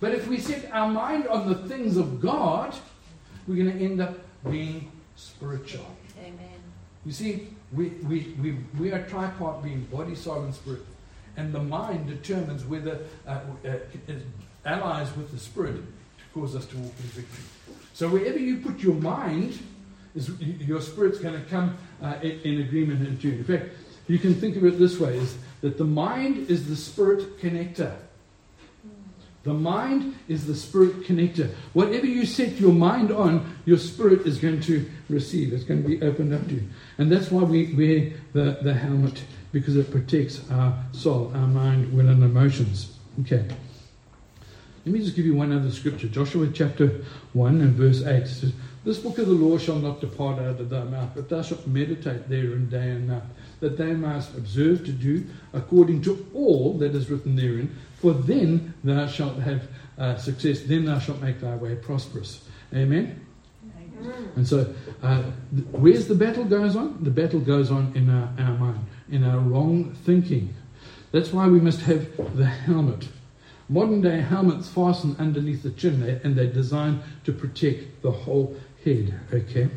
[0.00, 2.74] But if we set our mind on the things of God,
[3.46, 4.18] we're going to end up
[4.50, 5.86] being spiritual.
[6.18, 6.60] Amen.
[7.04, 10.82] You see, we, we, we, we are tripart being body, soul, and spirit.
[11.36, 14.22] And the mind determines whether uh, uh, it
[14.64, 17.44] allies with the spirit to cause us to walk in victory.
[17.92, 19.58] So wherever you put your mind,
[20.14, 23.38] is your spirit's going to come uh, in, in, agreement and tune.
[23.38, 23.70] In fact,
[24.06, 27.96] you can think of it this way: is that the mind is the spirit connector.
[29.44, 31.50] The mind is the spirit connector.
[31.74, 35.52] Whatever you set your mind on, your spirit is going to receive.
[35.52, 36.68] It's going to be opened up to you.
[36.96, 39.22] And that's why we wear the, the helmet,
[39.52, 42.98] because it protects our soul, our mind, will, and emotions.
[43.20, 43.46] Okay.
[44.86, 46.08] Let me just give you one other scripture.
[46.08, 48.52] Joshua chapter 1 and verse 8 says,
[48.84, 51.66] This book of the law shall not depart out of thy mouth, but thou shalt
[51.66, 53.22] meditate therein day and night,
[53.60, 57.74] that thou mayest observe to do according to all that is written therein.
[58.00, 62.44] For then thou shalt have uh, success, then thou shalt make thy way prosperous.
[62.74, 63.24] Amen?
[64.00, 64.32] Amen.
[64.36, 65.22] And so, uh,
[65.54, 67.02] th- where's the battle goes on?
[67.02, 68.80] The battle goes on in our, our mind,
[69.10, 70.54] in our wrong thinking.
[71.12, 73.08] That's why we must have the helmet.
[73.68, 79.18] Modern day helmets fasten underneath the chin and they're designed to protect the whole head.
[79.32, 79.68] Okay?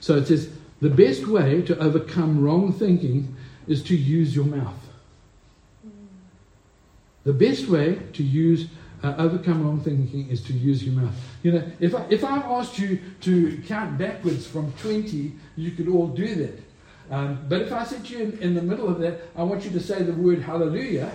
[0.00, 0.50] So it says
[0.80, 3.34] the best way to overcome wrong thinking
[3.66, 4.74] is to use your mouth.
[7.24, 8.68] The best way to use
[9.02, 11.14] uh, overcome wrong thinking is to use your mouth.
[11.42, 15.88] You know, if I, if I asked you to count backwards from 20, you could
[15.88, 16.60] all do that.
[17.10, 19.64] Um, but if I said to you in, in, the middle of that, I want
[19.64, 21.10] you to say the word hallelujah,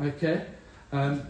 [0.00, 0.46] okay?
[0.92, 1.22] Um,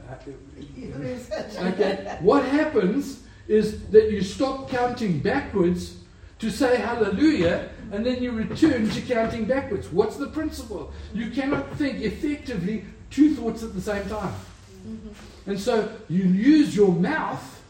[0.79, 5.97] okay, what happens is that you stop counting backwards
[6.39, 9.89] to say hallelujah and then you return to counting backwards.
[9.89, 10.93] What's the principle?
[11.14, 14.34] You cannot think effectively two thoughts at the same time.
[14.87, 15.51] Mm-hmm.
[15.51, 17.62] And so you use your mouth,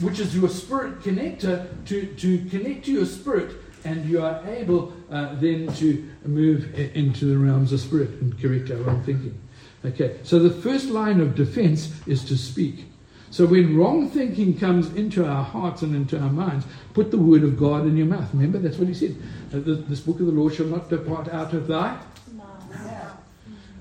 [0.00, 4.92] which is your spirit connector, to, to connect to your spirit, and you are able
[5.10, 9.38] uh, then to move into the realms of spirit and correct our own thinking.
[9.84, 12.86] Okay, so the first line of defense is to speak.
[13.32, 16.64] So when wrong thinking comes into our hearts and into our minds,
[16.94, 18.28] put the word of God in your mouth.
[18.32, 19.16] Remember, that's what he said.
[19.52, 21.98] Uh, this book of the law shall not depart out of thy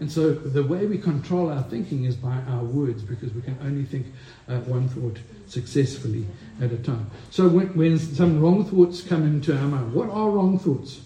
[0.02, 3.56] and so the way we control our thinking is by our words because we can
[3.62, 4.08] only think
[4.50, 6.26] uh, one thought successfully
[6.60, 7.12] at a time.
[7.30, 11.02] So when, when, some wrong thoughts come into our mind, what are wrong thoughts?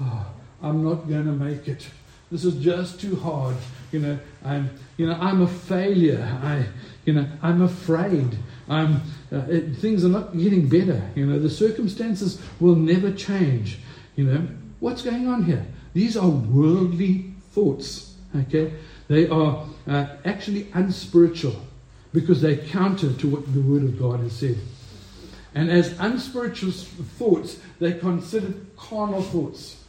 [0.00, 0.26] Oh,
[0.60, 1.88] I'm not going to make it.
[2.32, 3.54] This is just too hard.
[3.92, 6.20] You know, I'm, you know, I'm a failure.
[6.42, 6.66] I,
[7.06, 8.36] you know, I'm afraid.
[8.68, 8.96] I'm,
[9.32, 11.08] uh, it, things are not getting better.
[11.14, 13.78] You know, the circumstances will never change.
[14.16, 14.48] You know,
[14.80, 15.64] what's going on here?
[15.94, 18.16] These are worldly thoughts.
[18.34, 18.74] Okay?
[19.08, 21.56] They are uh, actually unspiritual
[22.12, 24.58] because they counter to what the Word of God has said.
[25.54, 29.82] And as unspiritual thoughts, they're considered carnal thoughts.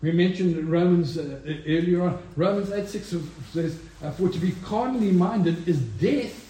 [0.00, 2.22] We mentioned Romans uh, earlier on.
[2.36, 3.16] Romans 8 6
[3.52, 6.44] says, uh, For to be carnally minded is death,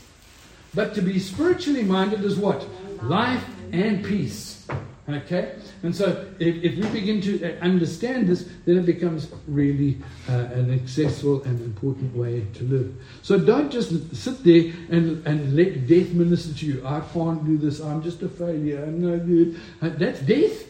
[0.75, 2.67] but to be spiritually minded is what?
[3.03, 4.67] Life and peace.
[5.09, 5.55] Okay?
[5.83, 10.33] And so if, if we begin to uh, understand this, then it becomes really uh,
[10.33, 12.95] an accessible and important way to live.
[13.23, 16.87] So don't just sit there and, and let death minister to you.
[16.87, 17.81] I can't do this.
[17.81, 18.85] I'm just a failure.
[18.85, 19.59] I'm no good.
[19.81, 20.67] Uh, that's death.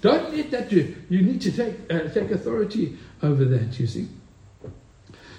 [0.00, 0.94] Don't let that do.
[1.08, 4.08] You need to take, uh, take authority over that, you see.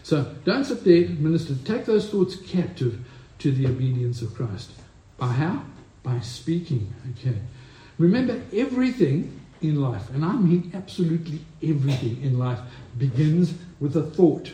[0.04, 1.56] So don't sit there, minister.
[1.64, 3.00] Take those thoughts captive
[3.40, 4.72] to the obedience of Christ.
[5.18, 5.64] By how?
[6.04, 6.94] By speaking.
[7.12, 7.38] Okay.
[7.98, 12.60] Remember, everything in life, and I mean absolutely everything in life,
[12.98, 14.52] begins with a thought.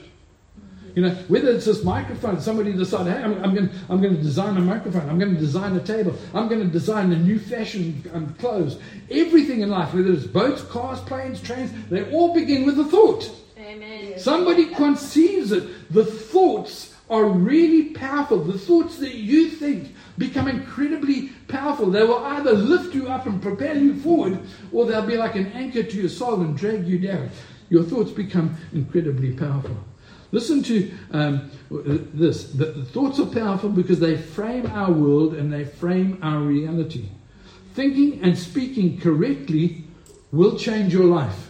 [0.96, 4.56] You know, whether it's this microphone, somebody decided, hey, I'm, I'm going I'm to design
[4.56, 8.02] a microphone, I'm going to design a table, I'm going to design a new fashion
[8.14, 8.80] um, clothes.
[9.12, 13.30] Everything in life, whether it's boats, cars, planes, trains, they all begin with a thought.
[13.58, 14.18] Amen.
[14.18, 15.94] Somebody conceives it.
[15.94, 18.42] The thoughts are really powerful.
[18.42, 21.92] The thoughts that you think become incredibly powerful.
[21.92, 24.40] They will either lift you up and propel you forward,
[24.72, 27.30] or they'll be like an anchor to your soul and drag you down.
[27.70, 29.76] Your thoughts become incredibly powerful.
[30.32, 32.52] Listen to um, this.
[32.52, 37.10] The, the thoughts are powerful because they frame our world and they frame our reality.
[37.74, 39.84] Thinking and speaking correctly
[40.32, 41.50] will change your life.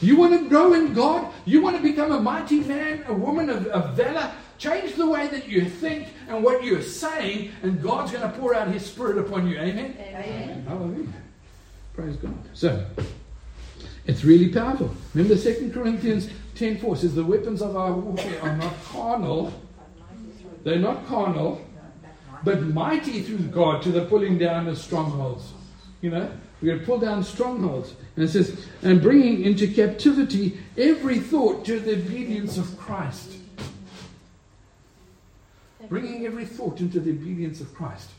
[0.00, 1.32] You want to grow in God?
[1.44, 4.30] You want to become a mighty man, a woman of, of valor?
[4.58, 8.54] Change the way that you think and what you're saying, and God's going to pour
[8.54, 9.56] out His Spirit upon you.
[9.58, 9.96] Amen?
[10.00, 10.64] Amen.
[10.66, 11.12] Hallelujah.
[11.94, 12.34] Praise God.
[12.54, 12.84] So,
[14.06, 14.92] it's really powerful.
[15.14, 16.28] Remember 2 Corinthians
[16.58, 19.52] 10 4 says, The weapons of our warfare are not carnal.
[20.64, 21.64] They're not carnal,
[22.44, 25.52] but mighty through God to the pulling down of strongholds.
[26.00, 26.30] You know,
[26.60, 27.94] we're going to pull down strongholds.
[28.16, 33.38] And it says, and bringing into captivity every thought to the obedience of Christ
[35.88, 38.10] bringing every thought into the obedience of Christ,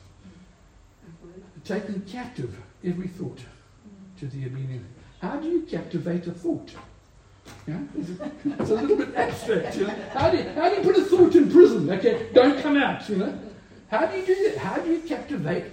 [1.63, 3.39] taking captive every thought
[4.19, 4.87] to the obedience.
[5.21, 6.71] How do you captivate a thought?
[7.67, 7.79] Yeah?
[7.95, 9.77] It's a little bit abstract.
[9.77, 9.95] You know?
[10.13, 11.89] how, do you, how do you put a thought in prison?
[11.89, 13.07] Okay, don't come out.
[13.09, 13.39] You know,
[13.89, 14.57] how do you do that?
[14.57, 15.65] How do you captivate?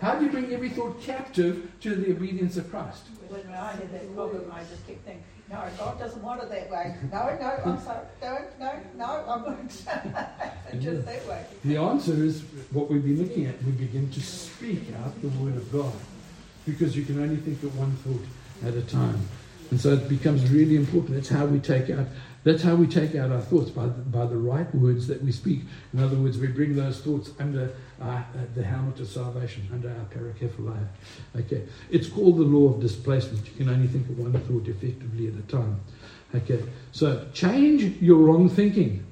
[0.00, 3.02] How do you bring every thought captive to the obedience of Christ?
[3.28, 6.70] When I had that problem, I just kept thinking, no, God doesn't want it that
[6.70, 6.96] way.
[7.10, 8.06] No, no, I'm sorry.
[8.22, 9.70] No, no, no, I'm not.
[10.80, 11.44] just that way.
[11.64, 13.62] The answer is what we've been looking at.
[13.64, 15.92] We begin to speak out the word of God
[16.66, 19.26] because you can only think of one thought at a time.
[19.70, 21.14] And so it becomes really important.
[21.14, 22.06] That's how we take out
[22.44, 25.32] that's how we take out our thoughts by the, by the right words that we
[25.32, 25.62] speak.
[25.92, 28.22] In other words, we bring those thoughts under uh, uh,
[28.54, 30.86] the helmet of salvation, under our parakephalaia.
[31.36, 33.44] Okay, it's called the law of displacement.
[33.46, 35.80] You can only think of one thought effectively at a time.
[36.34, 36.62] Okay,
[36.92, 39.04] so change your wrong thinking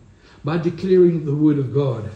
[0.45, 2.09] by declaring the word of God.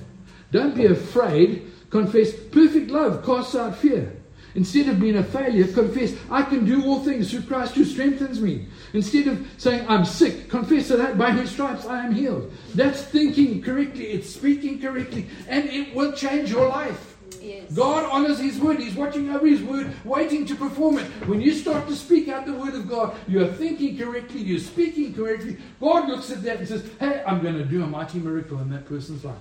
[0.52, 1.70] Don't be afraid.
[1.90, 4.19] Confess perfect love casts out fear.
[4.54, 8.40] Instead of being a failure, confess, I can do all things through Christ who strengthens
[8.40, 8.66] me.
[8.92, 12.52] Instead of saying, I'm sick, confess that by his stripes I am healed.
[12.74, 17.10] That's thinking correctly, it's speaking correctly, and it will change your life.
[17.40, 17.72] Yes.
[17.72, 18.80] God honors His word.
[18.80, 21.06] He's watching over His word, waiting to perform it.
[21.26, 25.14] When you start to speak out the word of God, you're thinking correctly, you're speaking
[25.14, 25.56] correctly.
[25.80, 28.68] God looks at that and says, Hey, I'm going to do a mighty miracle in
[28.70, 29.36] that person's life.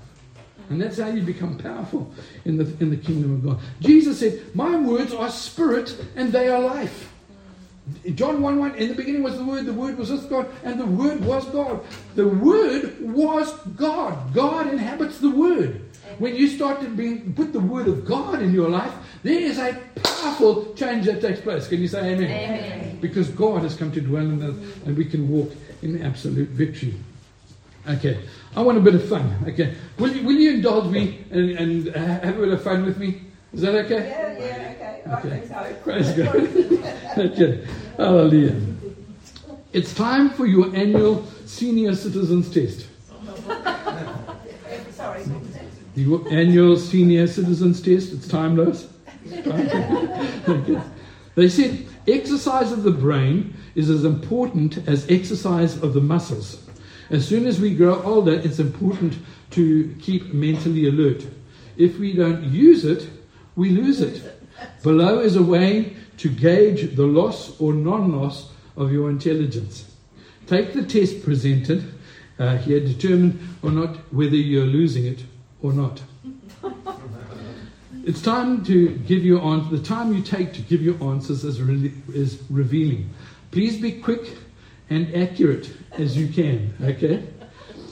[0.70, 2.12] And that's how you become powerful
[2.46, 3.60] in the, in the kingdom of God.
[3.80, 7.12] Jesus said, My words are spirit and they are life.
[8.14, 10.80] John 1 1, in the beginning was the Word, the Word was with God, and
[10.80, 11.84] the Word was God.
[12.16, 14.34] The Word was God.
[14.34, 15.82] God inhabits the Word.
[16.20, 18.94] When you start to be, put the Word of God in your life,
[19.24, 21.68] there is a powerful change that takes place.
[21.68, 22.24] Can you say amen?
[22.24, 22.98] Amen.
[23.02, 24.56] Because God has come to dwell in us,
[24.86, 25.52] and we can walk
[25.82, 26.94] in absolute victory.
[27.88, 28.20] Okay,
[28.56, 29.36] I want a bit of fun.
[29.48, 32.86] Okay, will you, will you indulge me and, and uh, have a bit of fun
[32.86, 33.22] with me?
[33.54, 34.10] Is that okay?
[34.10, 35.30] Yeah, yeah, okay.
[35.30, 35.56] Okay.
[35.56, 35.78] okay.
[35.84, 36.36] Praise God.
[37.18, 37.68] okay,
[37.98, 38.62] hallelujah.
[39.72, 42.88] It's time for your annual senior citizens test.
[44.92, 45.24] Sorry.
[45.96, 48.14] Your annual senior citizens test.
[48.14, 48.88] It's timeless.
[49.34, 50.82] okay.
[51.36, 56.69] They said exercise of the brain is as important as exercise of the muscles.
[57.10, 59.18] As soon as we grow older, it's important
[59.52, 61.26] to keep mentally alert.
[61.76, 63.10] If we don't use it,
[63.56, 64.22] we lose it.
[64.84, 69.90] Below is a way to gauge the loss or non loss of your intelligence.
[70.46, 71.94] Take the test presented
[72.38, 75.24] uh, here, determine or not whether you're losing it
[75.62, 76.02] or not.
[78.06, 79.76] It's time to give your answer.
[79.76, 83.10] The time you take to give your answers is, re- is revealing.
[83.52, 84.38] Please be quick
[84.90, 86.74] and accurate as you can.
[86.82, 87.28] Okay?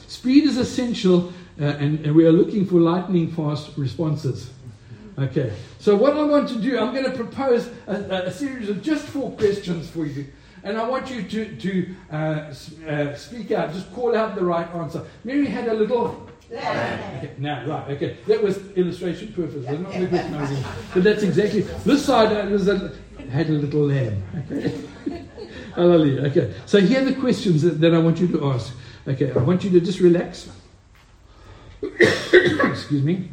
[0.08, 4.50] Speed is essential, uh, and, and we are looking for lightning fast responses.
[5.20, 8.84] Okay, so what I want to do, I'm going to propose a, a series of
[8.84, 10.28] just four questions for you.
[10.64, 12.16] And I want you to, to uh,
[12.88, 15.04] uh, speak out, just call out the right answer.
[15.24, 16.30] Mary had a little.
[16.52, 18.18] Okay, now, right, okay.
[18.28, 19.66] That was illustration purpose.
[19.66, 19.92] not
[20.94, 21.62] But that's exactly.
[21.62, 22.94] This side uh, was a,
[23.32, 24.22] had a little lamb.
[24.52, 25.24] Okay.
[25.78, 26.26] Hallelujah.
[26.30, 26.54] Okay.
[26.66, 28.76] So here are the questions that, that I want you to ask.
[29.08, 30.50] Okay, I want you to just relax.
[31.84, 33.30] Excuse me.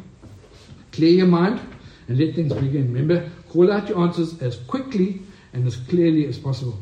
[0.91, 1.59] Clear your mind
[2.07, 2.93] and let things begin.
[2.93, 5.23] Remember, call out your answers as quickly
[5.53, 6.77] and as clearly as possible.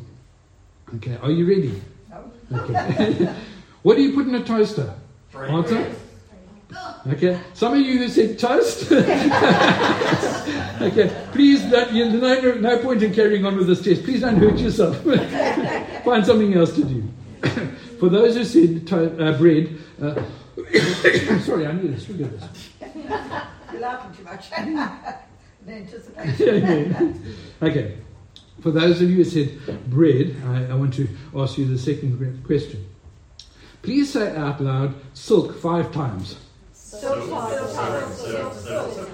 [0.96, 1.80] Okay, are you ready?
[2.10, 2.60] No.
[2.60, 3.34] Okay.
[3.82, 4.92] what do you put in a toaster?
[5.34, 5.94] Answer?
[7.06, 7.40] Okay.
[7.54, 8.90] Some of you who said toast.
[10.80, 11.26] okay.
[11.32, 11.92] Please don't.
[11.92, 14.04] You, no, no point in carrying on with this test.
[14.04, 14.96] Please don't hurt yourself.
[16.04, 17.08] Find something else to do.
[18.00, 20.14] For those who said to, uh, bread, uh,
[21.40, 22.70] sorry, I need a swig of this.
[23.72, 24.50] You're laughing too much.
[25.68, 27.36] anticipation.
[27.62, 27.98] okay.
[28.60, 29.58] For those of you who said
[29.90, 32.86] bread, I, I want to ask you the second question.
[33.82, 36.38] Please say out loud silk five times.
[36.72, 39.13] Silk, silk, silk, silk, Okay.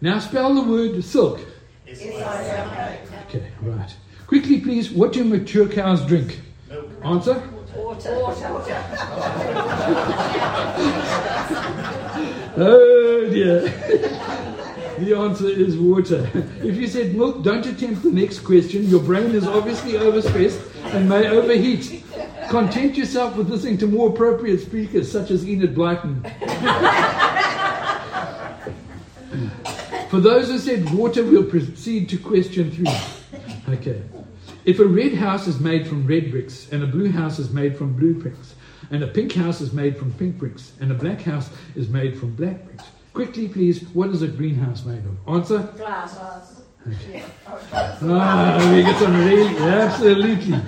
[0.00, 1.40] Now spell the word silk.
[1.88, 3.94] Okay, right.
[4.26, 6.40] Quickly, please, what do mature cows drink?
[7.02, 7.42] Answer?
[7.76, 8.18] Water.
[8.18, 8.84] Water.
[12.56, 13.60] Oh dear.
[14.98, 16.28] The answer is water.
[16.62, 18.84] If you said milk, don't attempt the next question.
[18.88, 20.60] Your brain is obviously overstressed
[20.92, 22.04] and may overheat.
[22.50, 26.22] Content yourself with listening to more appropriate speakers such as Enid Blyton.
[30.10, 33.74] For those who said water, we'll proceed to question three.
[33.74, 34.02] Okay.
[34.64, 37.78] If a red house is made from red bricks, and a blue house is made
[37.78, 38.56] from blue bricks,
[38.90, 42.18] and a pink house is made from pink bricks, and a black house is made
[42.18, 42.82] from black bricks,
[43.12, 45.16] quickly, please, what is a greenhouse made of?
[45.28, 45.58] Answer?
[45.76, 46.60] Glass.
[46.88, 47.22] Okay.
[48.02, 50.58] Ah, we get some really, absolutely.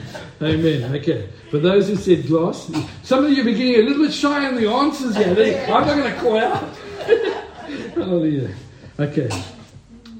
[0.40, 0.94] Amen.
[0.94, 1.30] Okay.
[1.50, 2.70] For those who said glass,
[3.02, 5.66] some of you are beginning a little bit shy on the answers here.
[5.68, 6.76] I'm not going to call out.
[7.94, 8.54] Hallelujah.
[9.02, 9.28] Okay.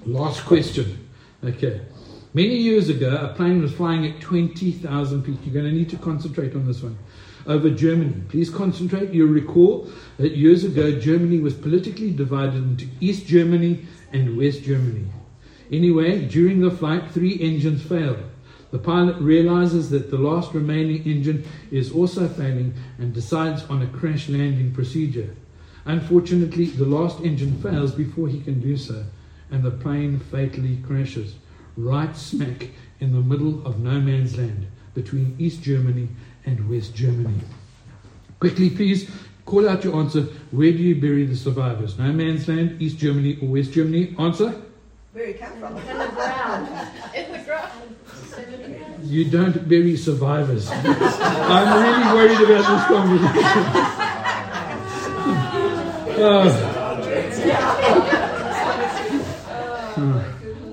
[0.06, 1.08] Last question.
[1.44, 1.82] Okay.
[2.34, 5.38] Many years ago, a plane was flying at 20,000 feet.
[5.44, 6.98] You're going to need to concentrate on this one.
[7.46, 8.24] Over Germany.
[8.28, 9.12] Please concentrate.
[9.12, 15.06] You'll recall that years ago, Germany was politically divided into East Germany and West Germany.
[15.70, 18.18] Anyway, during the flight, three engines failed.
[18.72, 23.86] The pilot realizes that the last remaining engine is also failing and decides on a
[23.86, 25.36] crash landing procedure.
[25.84, 29.04] Unfortunately, the last engine fails before he can do so,
[29.50, 31.34] and the plane fatally crashes
[31.76, 32.68] right smack
[33.00, 36.08] in the middle of no man's land between East Germany
[36.44, 37.40] and West Germany.
[38.38, 39.10] Quickly, please
[39.44, 40.22] call out your answer.
[40.50, 41.98] Where do you bury the survivors?
[41.98, 44.14] No man's land, East Germany, or West Germany?
[44.18, 44.54] Answer?
[45.12, 45.76] Where you come from?
[45.76, 46.68] In the ground.
[47.14, 47.96] In the ground.
[49.02, 50.70] You don't bury survivors.
[50.72, 54.11] I'm really worried about this conversation.
[56.24, 56.82] Oh.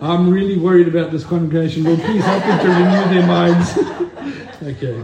[0.01, 1.83] I'm really worried about this congregation.
[1.83, 3.77] Lord, please help them to renew their minds.
[4.63, 5.03] okay.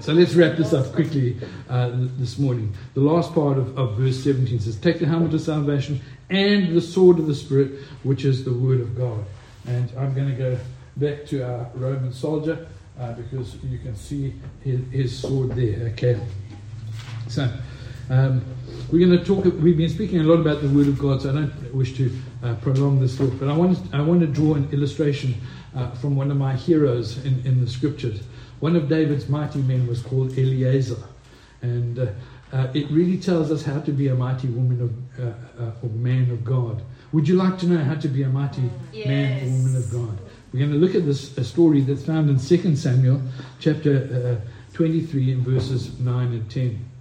[0.00, 1.38] So let's wrap this up quickly
[1.68, 2.74] uh, this morning.
[2.94, 6.00] The last part of, of verse 17 says, Take the helmet of salvation
[6.30, 9.24] and the sword of the Spirit, which is the word of God.
[9.66, 10.58] And I'm going to go
[10.96, 12.66] back to our Roman soldier
[12.98, 14.34] uh, because you can see
[14.64, 15.88] his, his sword there.
[15.92, 16.18] Okay.
[17.28, 17.48] So
[18.10, 18.44] um,
[18.90, 19.44] we're going to talk.
[19.44, 22.14] We've been speaking a lot about the Word of God, so I don't wish to
[22.42, 23.32] uh, prolong this talk.
[23.38, 25.34] But I want I want to draw an illustration
[25.74, 28.20] uh, from one of my heroes in, in the Scriptures.
[28.60, 31.02] One of David's mighty men was called Eleazar,
[31.62, 32.06] and uh,
[32.52, 35.32] uh it really tells us how to be a mighty woman of uh,
[35.62, 36.82] uh, or man of God.
[37.12, 39.06] Would you like to know how to be a mighty yes.
[39.06, 40.18] man or woman of God?
[40.52, 43.22] We're going to look at this a story that's found in 2 Samuel
[43.58, 44.42] chapter
[44.74, 46.91] 23 and verses 9 and 10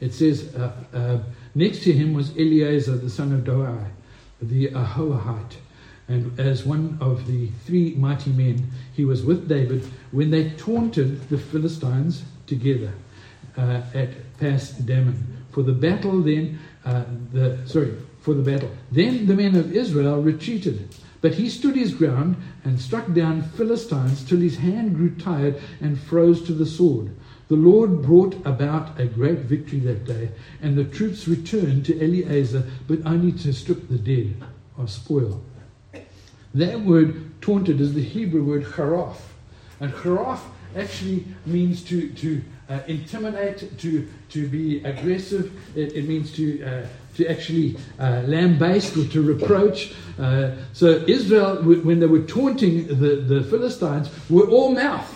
[0.00, 1.18] it says, uh, uh,
[1.54, 3.90] next to him was Eleazar, the son of Dodai,
[4.40, 5.56] the Ahohite.
[6.08, 11.28] And as one of the three mighty men, he was with David when they taunted
[11.30, 12.92] the Philistines together
[13.56, 15.44] uh, at Pas Dammim.
[15.50, 18.70] For the battle, then, uh, the sorry, for the battle.
[18.90, 20.94] Then the men of Israel retreated.
[21.20, 25.98] But he stood his ground and struck down Philistines till his hand grew tired and
[25.98, 27.16] froze to the sword.
[27.48, 30.30] The Lord brought about a great victory that day,
[30.62, 34.34] and the troops returned to Eleazar, but only to strip the dead
[34.78, 35.42] of spoil.
[36.54, 39.34] That word taunted is the Hebrew word charaf.
[39.80, 40.42] And charaf
[40.76, 45.52] actually means to, to uh, intimidate, to, to be aggressive.
[45.76, 46.86] It, it means to, uh,
[47.16, 49.94] to actually uh, lambaste or to reproach.
[50.18, 55.13] Uh, so Israel, when they were taunting the, the Philistines, were all mouth.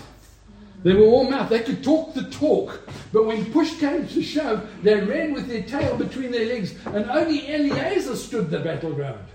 [0.83, 1.49] They were all mouth.
[1.49, 2.81] They could talk the talk.
[3.13, 6.75] But when push came to shove, they ran with their tail between their legs.
[6.87, 9.27] And only Eleazar stood the battleground.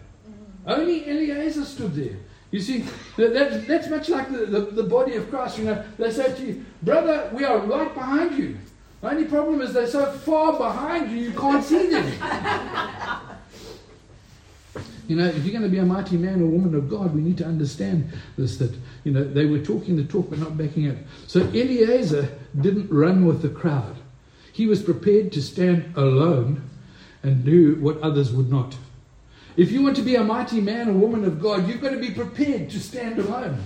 [0.66, 2.18] Only Eleazar stood there.
[2.52, 2.86] You see,
[3.18, 5.58] that, that's much like the, the, the, body of Christ.
[5.58, 8.58] You know, they say to you, brother, we are right behind you.
[9.02, 12.06] The only problem is they're so far behind you, you can't see them.
[15.08, 17.22] You know, if you're going to be a mighty man or woman of God, we
[17.22, 18.74] need to understand this that,
[19.04, 20.98] you know, they were talking the talk but not backing it.
[21.28, 22.30] So Eleazar
[22.60, 23.98] didn't run with the crowd.
[24.54, 26.70] He was prepared to stand alone
[27.22, 28.76] and do what others would not.
[29.58, 32.00] If you want to be a mighty man or woman of God, you've got to
[32.00, 33.62] be prepared to stand alone.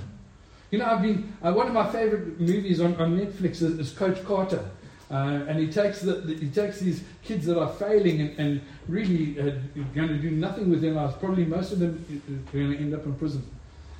[0.71, 3.91] You know, I've been, uh, one of my favorite movies on, on Netflix is, is
[3.91, 4.69] Coach Carter.
[5.09, 8.61] Uh, and he takes, the, the, he takes these kids that are failing and, and
[8.89, 9.51] really uh,
[9.95, 11.15] going to do nothing with their lives.
[11.15, 13.43] Probably most of them are going to end up in prison.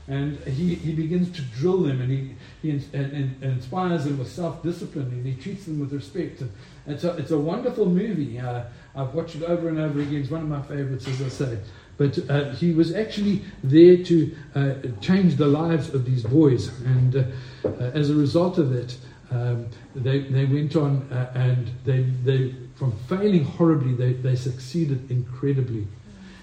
[0.09, 4.31] And he, he begins to drill them and he, he and, and, inspires them with
[4.31, 6.39] self discipline and he treats them with respect.
[6.39, 6.51] And
[6.85, 8.39] it's a, it's a wonderful movie.
[8.39, 8.63] Uh,
[8.95, 10.21] I've watched it over and over again.
[10.21, 11.59] It's one of my favorites, as I say.
[11.97, 16.69] But uh, he was actually there to uh, change the lives of these boys.
[16.81, 17.23] And uh,
[17.65, 18.95] uh, as a result of that,
[19.31, 25.09] um, they, they went on uh, and they, they, from failing horribly, they, they succeeded
[25.11, 25.87] incredibly.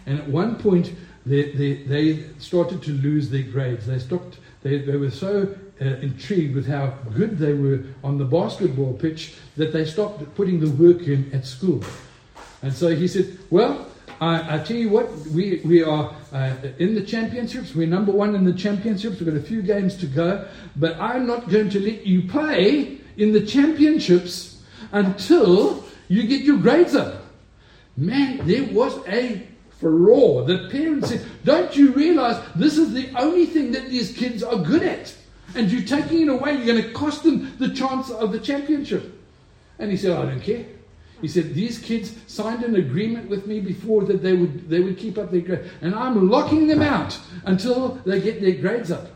[0.07, 0.93] And at one point,
[1.24, 3.87] they, they, they started to lose their grades.
[3.87, 8.24] They, stopped, they, they were so uh, intrigued with how good they were on the
[8.24, 11.82] basketball pitch that they stopped putting the work in at school.
[12.62, 13.87] And so he said, Well,
[14.25, 17.75] I, tell you what, we, we are uh, in the championships.
[17.75, 19.20] We're number one in the championships.
[19.20, 20.47] We've got a few games to go.
[20.77, 24.62] But I'm not going to let you play in the championships
[24.93, 27.22] until you get your grades up.
[27.97, 29.47] Man, there was a
[29.79, 30.45] furore.
[30.45, 34.57] The parents said, Don't you realize this is the only thing that these kids are
[34.57, 35.14] good at?
[35.55, 39.20] And you're taking it away, you're going to cost them the chance of the championship.
[39.79, 40.64] And he said, I don't care.
[41.25, 44.99] He said, These kids signed an agreement with me before that they would, they would
[44.99, 49.09] keep up their grades, And I'm locking them out until they get their grades up.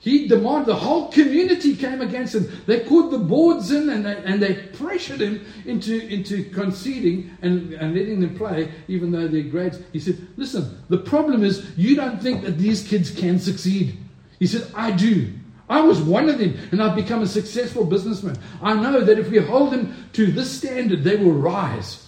[0.00, 2.50] He demanded, the whole community came against him.
[2.66, 7.72] They called the boards in and they, and they pressured him into, into conceding and,
[7.74, 9.78] and letting them play, even though their grades.
[9.92, 13.96] He said, Listen, the problem is you don't think that these kids can succeed.
[14.40, 15.32] He said, I do.
[15.68, 18.36] I was one of them, and I've become a successful businessman.
[18.60, 22.06] I know that if we hold them to this standard, they will rise.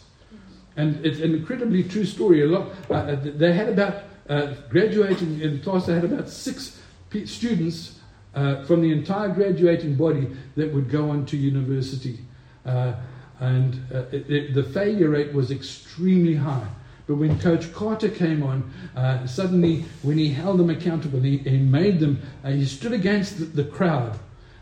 [0.77, 2.43] And it's an incredibly true story.
[2.43, 2.69] A lot.
[2.91, 5.87] Uh, uh they had about uh, graduating in class.
[5.87, 6.79] They had about six
[7.25, 7.99] students
[8.35, 12.19] uh, from the entire graduating body that would go on to university,
[12.67, 12.93] uh,
[13.41, 16.69] and uh, it, it, the failure rate was extremely high.
[17.07, 21.59] But when Coach Carter came on, uh, suddenly, when he held them accountable, he, he
[21.59, 24.19] made them, uh, he stood against the, the crowd.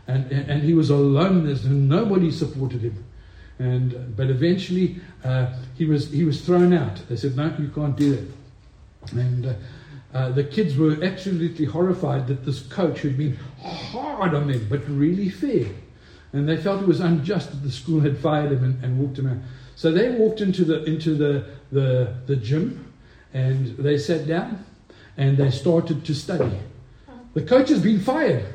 [0.07, 3.03] And, and, and, he was alone, and nobody supported him.
[3.57, 7.01] And, but eventually, uh, he, was, he was thrown out.
[7.09, 9.13] They said, No, you can't do that.
[9.13, 9.53] And uh,
[10.13, 14.87] uh, the kids were absolutely horrified that this coach had been hard on them, but
[14.87, 15.67] really fair.
[16.33, 19.17] And they felt it was unjust that the school had fired him and, and walked
[19.17, 19.37] him out.
[19.75, 22.93] So they walked into the into the, the, the gym
[23.33, 24.63] and they sat down
[25.17, 26.57] and they started to study.
[27.33, 28.45] The coach has been fired.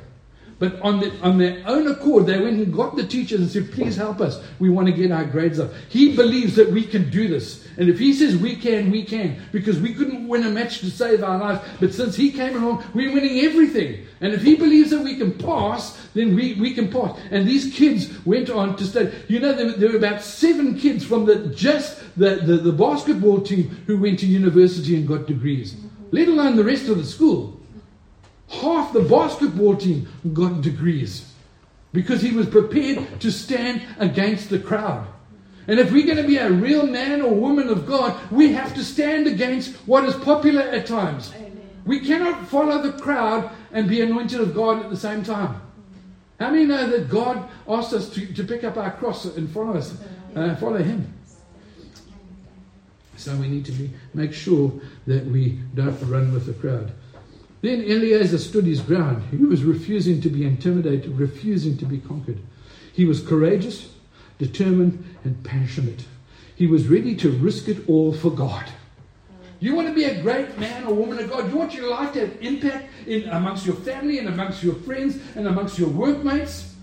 [0.61, 3.73] But on, the, on their own accord, they went and got the teachers and said,
[3.73, 4.43] Please help us.
[4.59, 5.71] We want to get our grades up.
[5.89, 7.67] He believes that we can do this.
[7.79, 9.41] And if he says we can, we can.
[9.53, 11.67] Because we couldn't win a match to save our lives.
[11.81, 14.07] But since he came along, we're winning everything.
[14.21, 17.19] And if he believes that we can pass, then we, we can pass.
[17.31, 19.13] And these kids went on to study.
[19.29, 23.41] You know, there, there were about seven kids from the just the, the, the basketball
[23.41, 25.75] team who went to university and got degrees,
[26.11, 27.60] let alone the rest of the school.
[28.51, 31.33] Half the basketball team got degrees
[31.93, 35.07] because he was prepared to stand against the crowd.
[35.67, 38.75] And if we're going to be a real man or woman of God, we have
[38.75, 41.33] to stand against what is popular at times.
[41.35, 41.61] Amen.
[41.85, 45.61] We cannot follow the crowd and be anointed of God at the same time.
[46.41, 49.75] How many know that God asked us to, to pick up our cross and follow
[49.75, 49.97] us,
[50.35, 51.13] uh, follow Him?
[53.17, 54.73] So we need to be, make sure
[55.07, 56.91] that we don't run with the crowd.
[57.63, 59.23] Then Eleazar stood his ground.
[59.31, 62.39] He was refusing to be intimidated, refusing to be conquered.
[62.93, 63.91] He was courageous,
[64.39, 66.05] determined, and passionate.
[66.57, 68.67] He was ready to risk it all for God.
[69.61, 71.51] You want to be a great man or woman of God.
[71.51, 75.19] You want your life to have impact in amongst your family and amongst your friends
[75.37, 76.75] and amongst your workmates.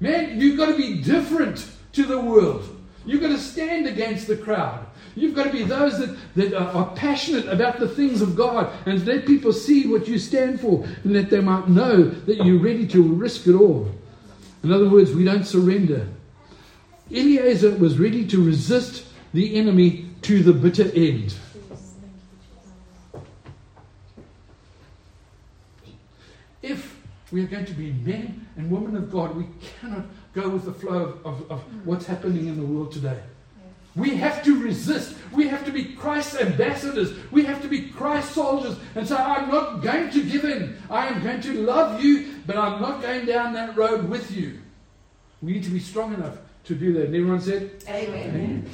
[0.00, 2.64] Man, you've got to be different to the world.
[3.04, 4.86] You've got to stand against the crowd.
[5.14, 9.04] You've got to be those that, that are, passionate about the things of God and
[9.06, 12.86] let people see what you stand for and that they might know that you're ready
[12.88, 13.90] to risk it all.
[14.62, 16.08] In other words, we don't surrender.
[17.10, 19.04] Eleazar was ready to resist
[19.34, 21.34] the enemy to the bitter end.
[26.62, 26.96] If
[27.32, 29.46] we are going to be men and women of God, we
[29.80, 33.18] cannot go with the flow of, of, of what's happening in the world today.
[33.94, 35.16] We have to resist.
[35.32, 37.12] We have to be Christ's ambassadors.
[37.30, 40.78] We have to be Christ's soldiers and say, I'm not going to give in.
[40.88, 44.60] I am going to love you, but I'm not going down that road with you.
[45.42, 47.06] We need to be strong enough to do that.
[47.06, 48.66] And everyone said, Amen.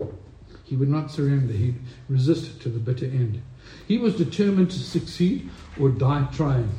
[0.00, 0.18] Amen.
[0.64, 1.52] He would not surrender.
[1.52, 1.78] He'd
[2.08, 3.42] resist to the bitter end.
[3.86, 6.70] He was determined to succeed or die trying.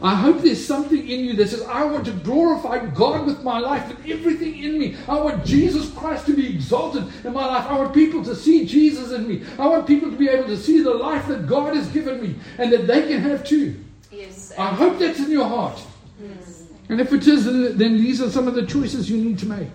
[0.00, 3.58] I hope there's something in you that says, I want to glorify God with my
[3.58, 4.96] life and everything in me.
[5.08, 7.66] I want Jesus Christ to be exalted in my life.
[7.66, 9.42] I want people to see Jesus in me.
[9.58, 12.36] I want people to be able to see the life that God has given me
[12.58, 13.82] and that they can have too.
[14.10, 14.52] Yes.
[14.56, 15.80] I hope that's in your heart.
[16.22, 16.66] Yes.
[16.88, 19.46] And if it is, then then these are some of the choices you need to
[19.46, 19.68] make.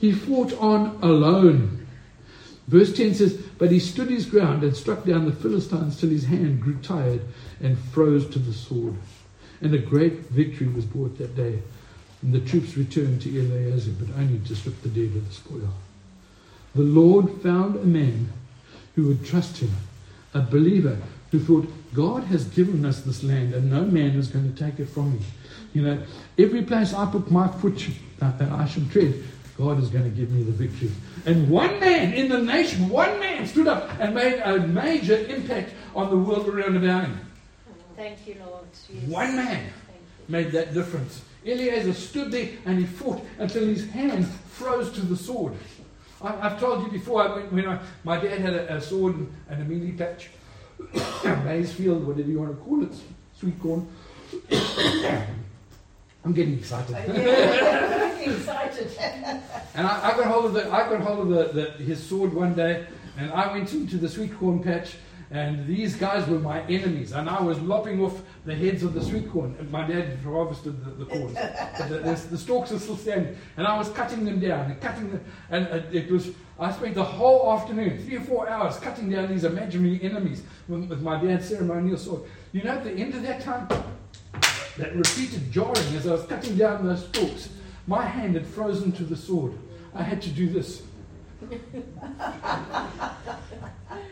[0.00, 1.86] He fought on alone.
[2.68, 6.24] Verse 10 says, But he stood his ground and struck down the Philistines till his
[6.24, 7.22] hand grew tired
[7.60, 8.94] and froze to the sword.
[9.60, 11.60] And a great victory was brought that day.
[12.22, 15.70] And the troops returned to Eleazar, but only to strip the dead of the spoil.
[16.74, 18.32] The Lord found a man
[18.94, 19.70] who would trust him,
[20.34, 20.98] a believer
[21.30, 24.78] who thought, God has given us this land and no man is going to take
[24.78, 25.20] it from me.
[25.72, 26.02] You know,
[26.38, 27.88] every place I put my foot
[28.18, 29.22] that I should tread,
[29.56, 30.90] God is going to give me the victory.
[31.26, 35.72] And one man in the nation, one man stood up and made a major impact
[35.94, 37.29] on the world around about him.
[38.00, 38.64] Thank you, Lord.
[38.88, 39.08] Yes.
[39.10, 39.70] One man
[40.26, 41.20] made that difference.
[41.44, 45.52] Eleazar stood there and he fought until his hand froze to the sword.
[46.22, 49.34] I, I've told you before, I, when I, my dad had a, a sword and,
[49.50, 50.30] and a mealie patch,
[51.24, 52.94] a maize field, whatever you want to call it,
[53.38, 53.86] sweet corn.
[56.24, 56.96] I'm getting excited.
[58.20, 58.90] Excited.
[59.74, 62.32] And I, I got hold of the, I got hold of the, the, his sword
[62.32, 62.86] one day,
[63.18, 64.94] and I went into the sweet corn patch,
[65.30, 69.02] and these guys were my enemies, and I was lopping off the heads of the
[69.02, 69.54] sweet corn.
[69.60, 73.64] And my dad harvested the, the corn, the, the, the stalks are still standing, and
[73.64, 76.30] I was cutting them down and cutting them, and it was.
[76.58, 80.90] I spent the whole afternoon, three or four hours, cutting down these imaginary enemies with,
[80.90, 82.22] with my dad's ceremonial sword.
[82.52, 83.66] You know, at the end of that time,
[84.76, 87.48] that repeated jarring as I was cutting down those stalks,
[87.86, 89.54] my hand had frozen to the sword.
[89.94, 90.82] I had to do this.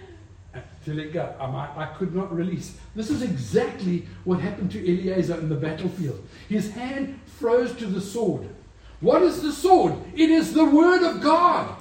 [0.89, 1.35] to let go.
[1.39, 2.77] Um, I, I could not release.
[2.95, 6.27] This is exactly what happened to Eleazar in the battlefield.
[6.49, 8.49] His hand froze to the sword.
[9.01, 9.95] What is the sword?
[10.15, 11.77] It is the Word of God.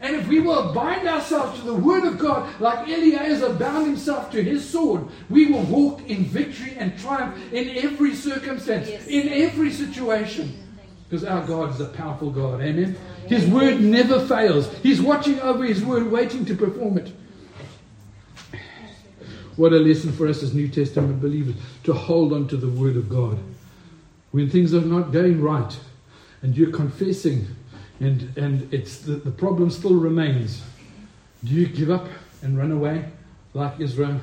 [0.00, 4.30] And if we will bind ourselves to the Word of God, like Eleazar bound himself
[4.30, 9.06] to his sword, we will walk in victory and triumph in every circumstance, Yes.
[9.08, 10.52] in every situation.
[11.08, 12.60] Because our God is a powerful God.
[12.60, 12.96] Amen.
[13.26, 14.72] His Word never fails.
[14.82, 17.12] He's watching over His Word, waiting to perform it.
[19.58, 22.96] What a lesson for us as New Testament believers to hold on to the Word
[22.96, 23.40] of God.
[24.30, 25.76] When things are not going right
[26.42, 27.44] and you're confessing
[27.98, 30.62] and, and it's the, the problem still remains,
[31.42, 32.06] do you give up
[32.40, 33.06] and run away
[33.52, 34.20] like Israel?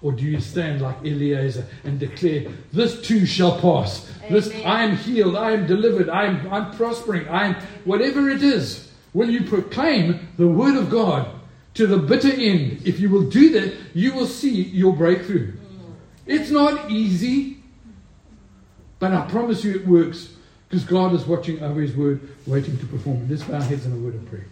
[0.00, 4.08] Or do you stand like Eleazar and declare, This too shall pass.
[4.30, 7.54] This I am healed, I am delivered, I am I'm prospering, I am
[7.84, 8.92] whatever it is.
[9.12, 11.28] Will you proclaim the word of God
[11.78, 12.82] to the bitter end?
[12.84, 15.52] If you will do that, you will see your breakthrough.
[16.26, 17.58] It's not easy,
[18.98, 20.34] but I promise you it works
[20.68, 23.28] because God is watching over His word, waiting to perform.
[23.30, 24.46] Let's bow our heads in a word of prayer.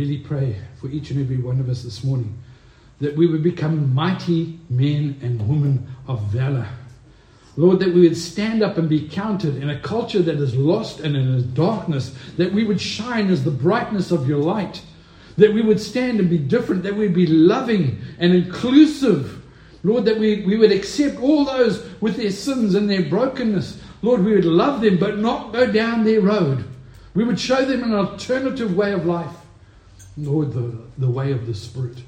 [0.00, 2.34] Really pray for each and every one of us this morning
[3.00, 6.66] that we would become mighty men and women of valor.
[7.56, 11.00] Lord, that we would stand up and be counted in a culture that is lost
[11.00, 14.80] and in darkness, that we would shine as the brightness of your light,
[15.36, 19.42] that we would stand and be different, that we'd be loving and inclusive.
[19.82, 23.78] Lord, that we, we would accept all those with their sins and their brokenness.
[24.00, 26.64] Lord, we would love them but not go down their road.
[27.14, 29.39] We would show them an alternative way of life.
[30.20, 31.98] Lord, the, the way of the Spirit.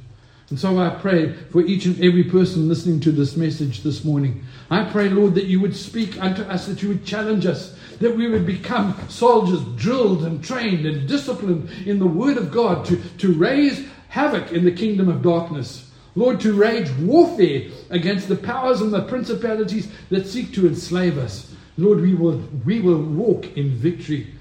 [0.51, 4.45] And so I pray for each and every person listening to this message this morning.
[4.71, 8.15] I pray, Lord, that you would speak unto us, that you would challenge us, that
[8.15, 12.97] we would become soldiers drilled and trained and disciplined in the Word of God to,
[13.19, 15.91] to raise havoc in the kingdom of darkness.
[16.15, 21.51] Lord, to wage warfare against the powers and the principalities that seek to enslave us.
[21.79, 24.35] Lord, we will, we will walk in victory.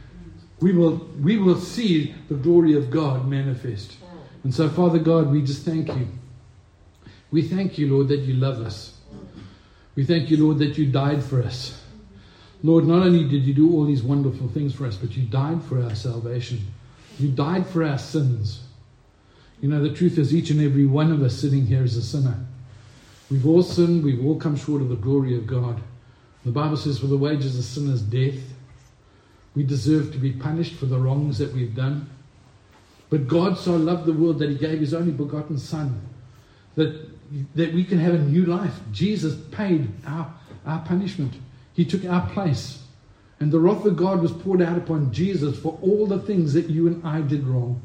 [0.61, 3.99] We will, we will see the glory of God manifest.
[3.99, 4.43] Mm.
[4.43, 6.07] And so, Father God, we just thank you.
[7.31, 8.97] We thank you, Lord, that you love us.
[9.95, 11.81] We thank you, Lord, that you died for us.
[12.63, 15.63] Lord, not only did you do all these wonderful things for us, but you died
[15.63, 16.59] for our salvation.
[17.17, 18.63] You died for our sins.
[19.61, 22.01] You know, the truth is, each and every one of us sitting here is a
[22.01, 22.37] sinner.
[23.29, 25.81] We've all sinned, we've all come short of the glory of God.
[26.45, 28.41] The Bible says, For the wages of sin is death.
[29.55, 32.09] We deserve to be punished for the wrongs that we've done.
[33.09, 36.01] But God so loved the world that He gave His only begotten Son
[36.75, 37.09] that,
[37.55, 38.79] that we can have a new life.
[38.91, 40.33] Jesus paid our,
[40.65, 41.33] our punishment,
[41.73, 42.83] He took our place.
[43.39, 46.69] And the wrath of God was poured out upon Jesus for all the things that
[46.69, 47.81] you and I did wrong.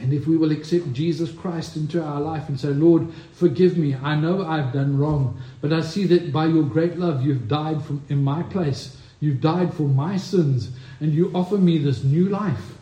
[0.00, 3.94] And if we will accept Jesus Christ into our life and say, Lord, forgive me.
[3.94, 7.84] I know I've done wrong, but I see that by your great love, you've died
[7.84, 8.96] from, in my place.
[9.22, 12.72] You've died for my sins, and you offer me this new life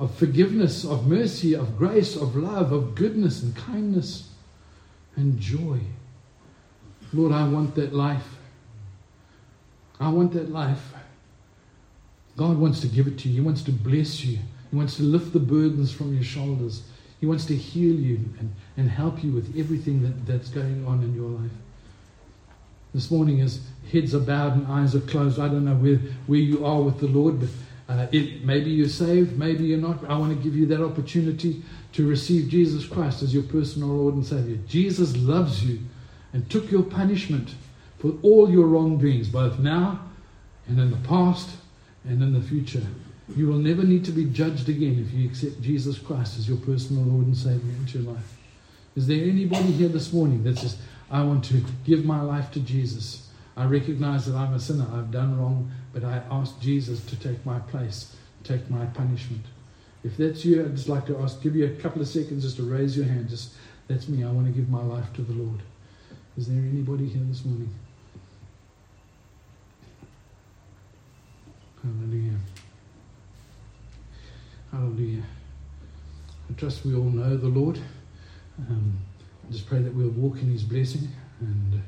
[0.00, 4.30] of forgiveness, of mercy, of grace, of love, of goodness and kindness
[5.14, 5.78] and joy.
[7.12, 8.26] Lord, I want that life.
[10.00, 10.92] I want that life.
[12.36, 13.34] God wants to give it to you.
[13.34, 14.40] He wants to bless you.
[14.70, 16.82] He wants to lift the burdens from your shoulders.
[17.20, 21.02] He wants to heal you and, and help you with everything that, that's going on
[21.04, 21.52] in your life.
[22.92, 23.60] This morning, as
[23.92, 26.98] heads are bowed and eyes are closed, I don't know where, where you are with
[26.98, 27.48] the Lord, but
[27.88, 30.04] uh, it, maybe you're saved, maybe you're not.
[30.08, 31.62] I want to give you that opportunity
[31.92, 34.58] to receive Jesus Christ as your personal Lord and Savior.
[34.68, 35.80] Jesus loves you
[36.32, 37.54] and took your punishment
[37.98, 40.00] for all your wrongdoings, both now
[40.68, 41.50] and in the past
[42.04, 42.86] and in the future.
[43.36, 46.58] You will never need to be judged again if you accept Jesus Christ as your
[46.58, 48.36] personal Lord and Savior into your life.
[48.96, 50.76] Is there anybody here this morning that says,
[51.10, 53.28] I want to give my life to Jesus?
[53.56, 54.86] I recognize that I'm a sinner.
[54.92, 59.44] I've done wrong, but I ask Jesus to take my place, take my punishment.
[60.02, 62.56] If that's you, I'd just like to ask, give you a couple of seconds just
[62.56, 63.28] to raise your hand.
[63.28, 63.52] Just
[63.88, 64.24] that's me.
[64.24, 65.60] I want to give my life to the Lord.
[66.36, 67.74] Is there anybody here this morning?
[71.82, 72.38] Hallelujah.
[74.70, 75.22] Hallelujah.
[76.48, 77.80] I trust we all know the Lord.
[78.58, 78.98] Um,
[79.50, 81.08] just pray that we'll walk in his blessing.
[81.40, 81.78] And uh,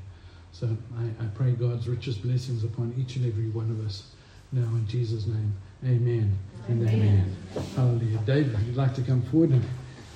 [0.52, 4.14] so I, I pray God's richest blessings upon each and every one of us
[4.50, 5.54] now in Jesus' name.
[5.84, 6.38] Amen
[6.68, 7.36] and amen.
[7.54, 7.66] amen.
[7.74, 8.18] Hallelujah.
[8.18, 9.64] David, would you like to come forward and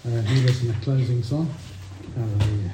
[0.07, 1.53] uh, lead us in a closing song?
[2.15, 2.73] Hallelujah.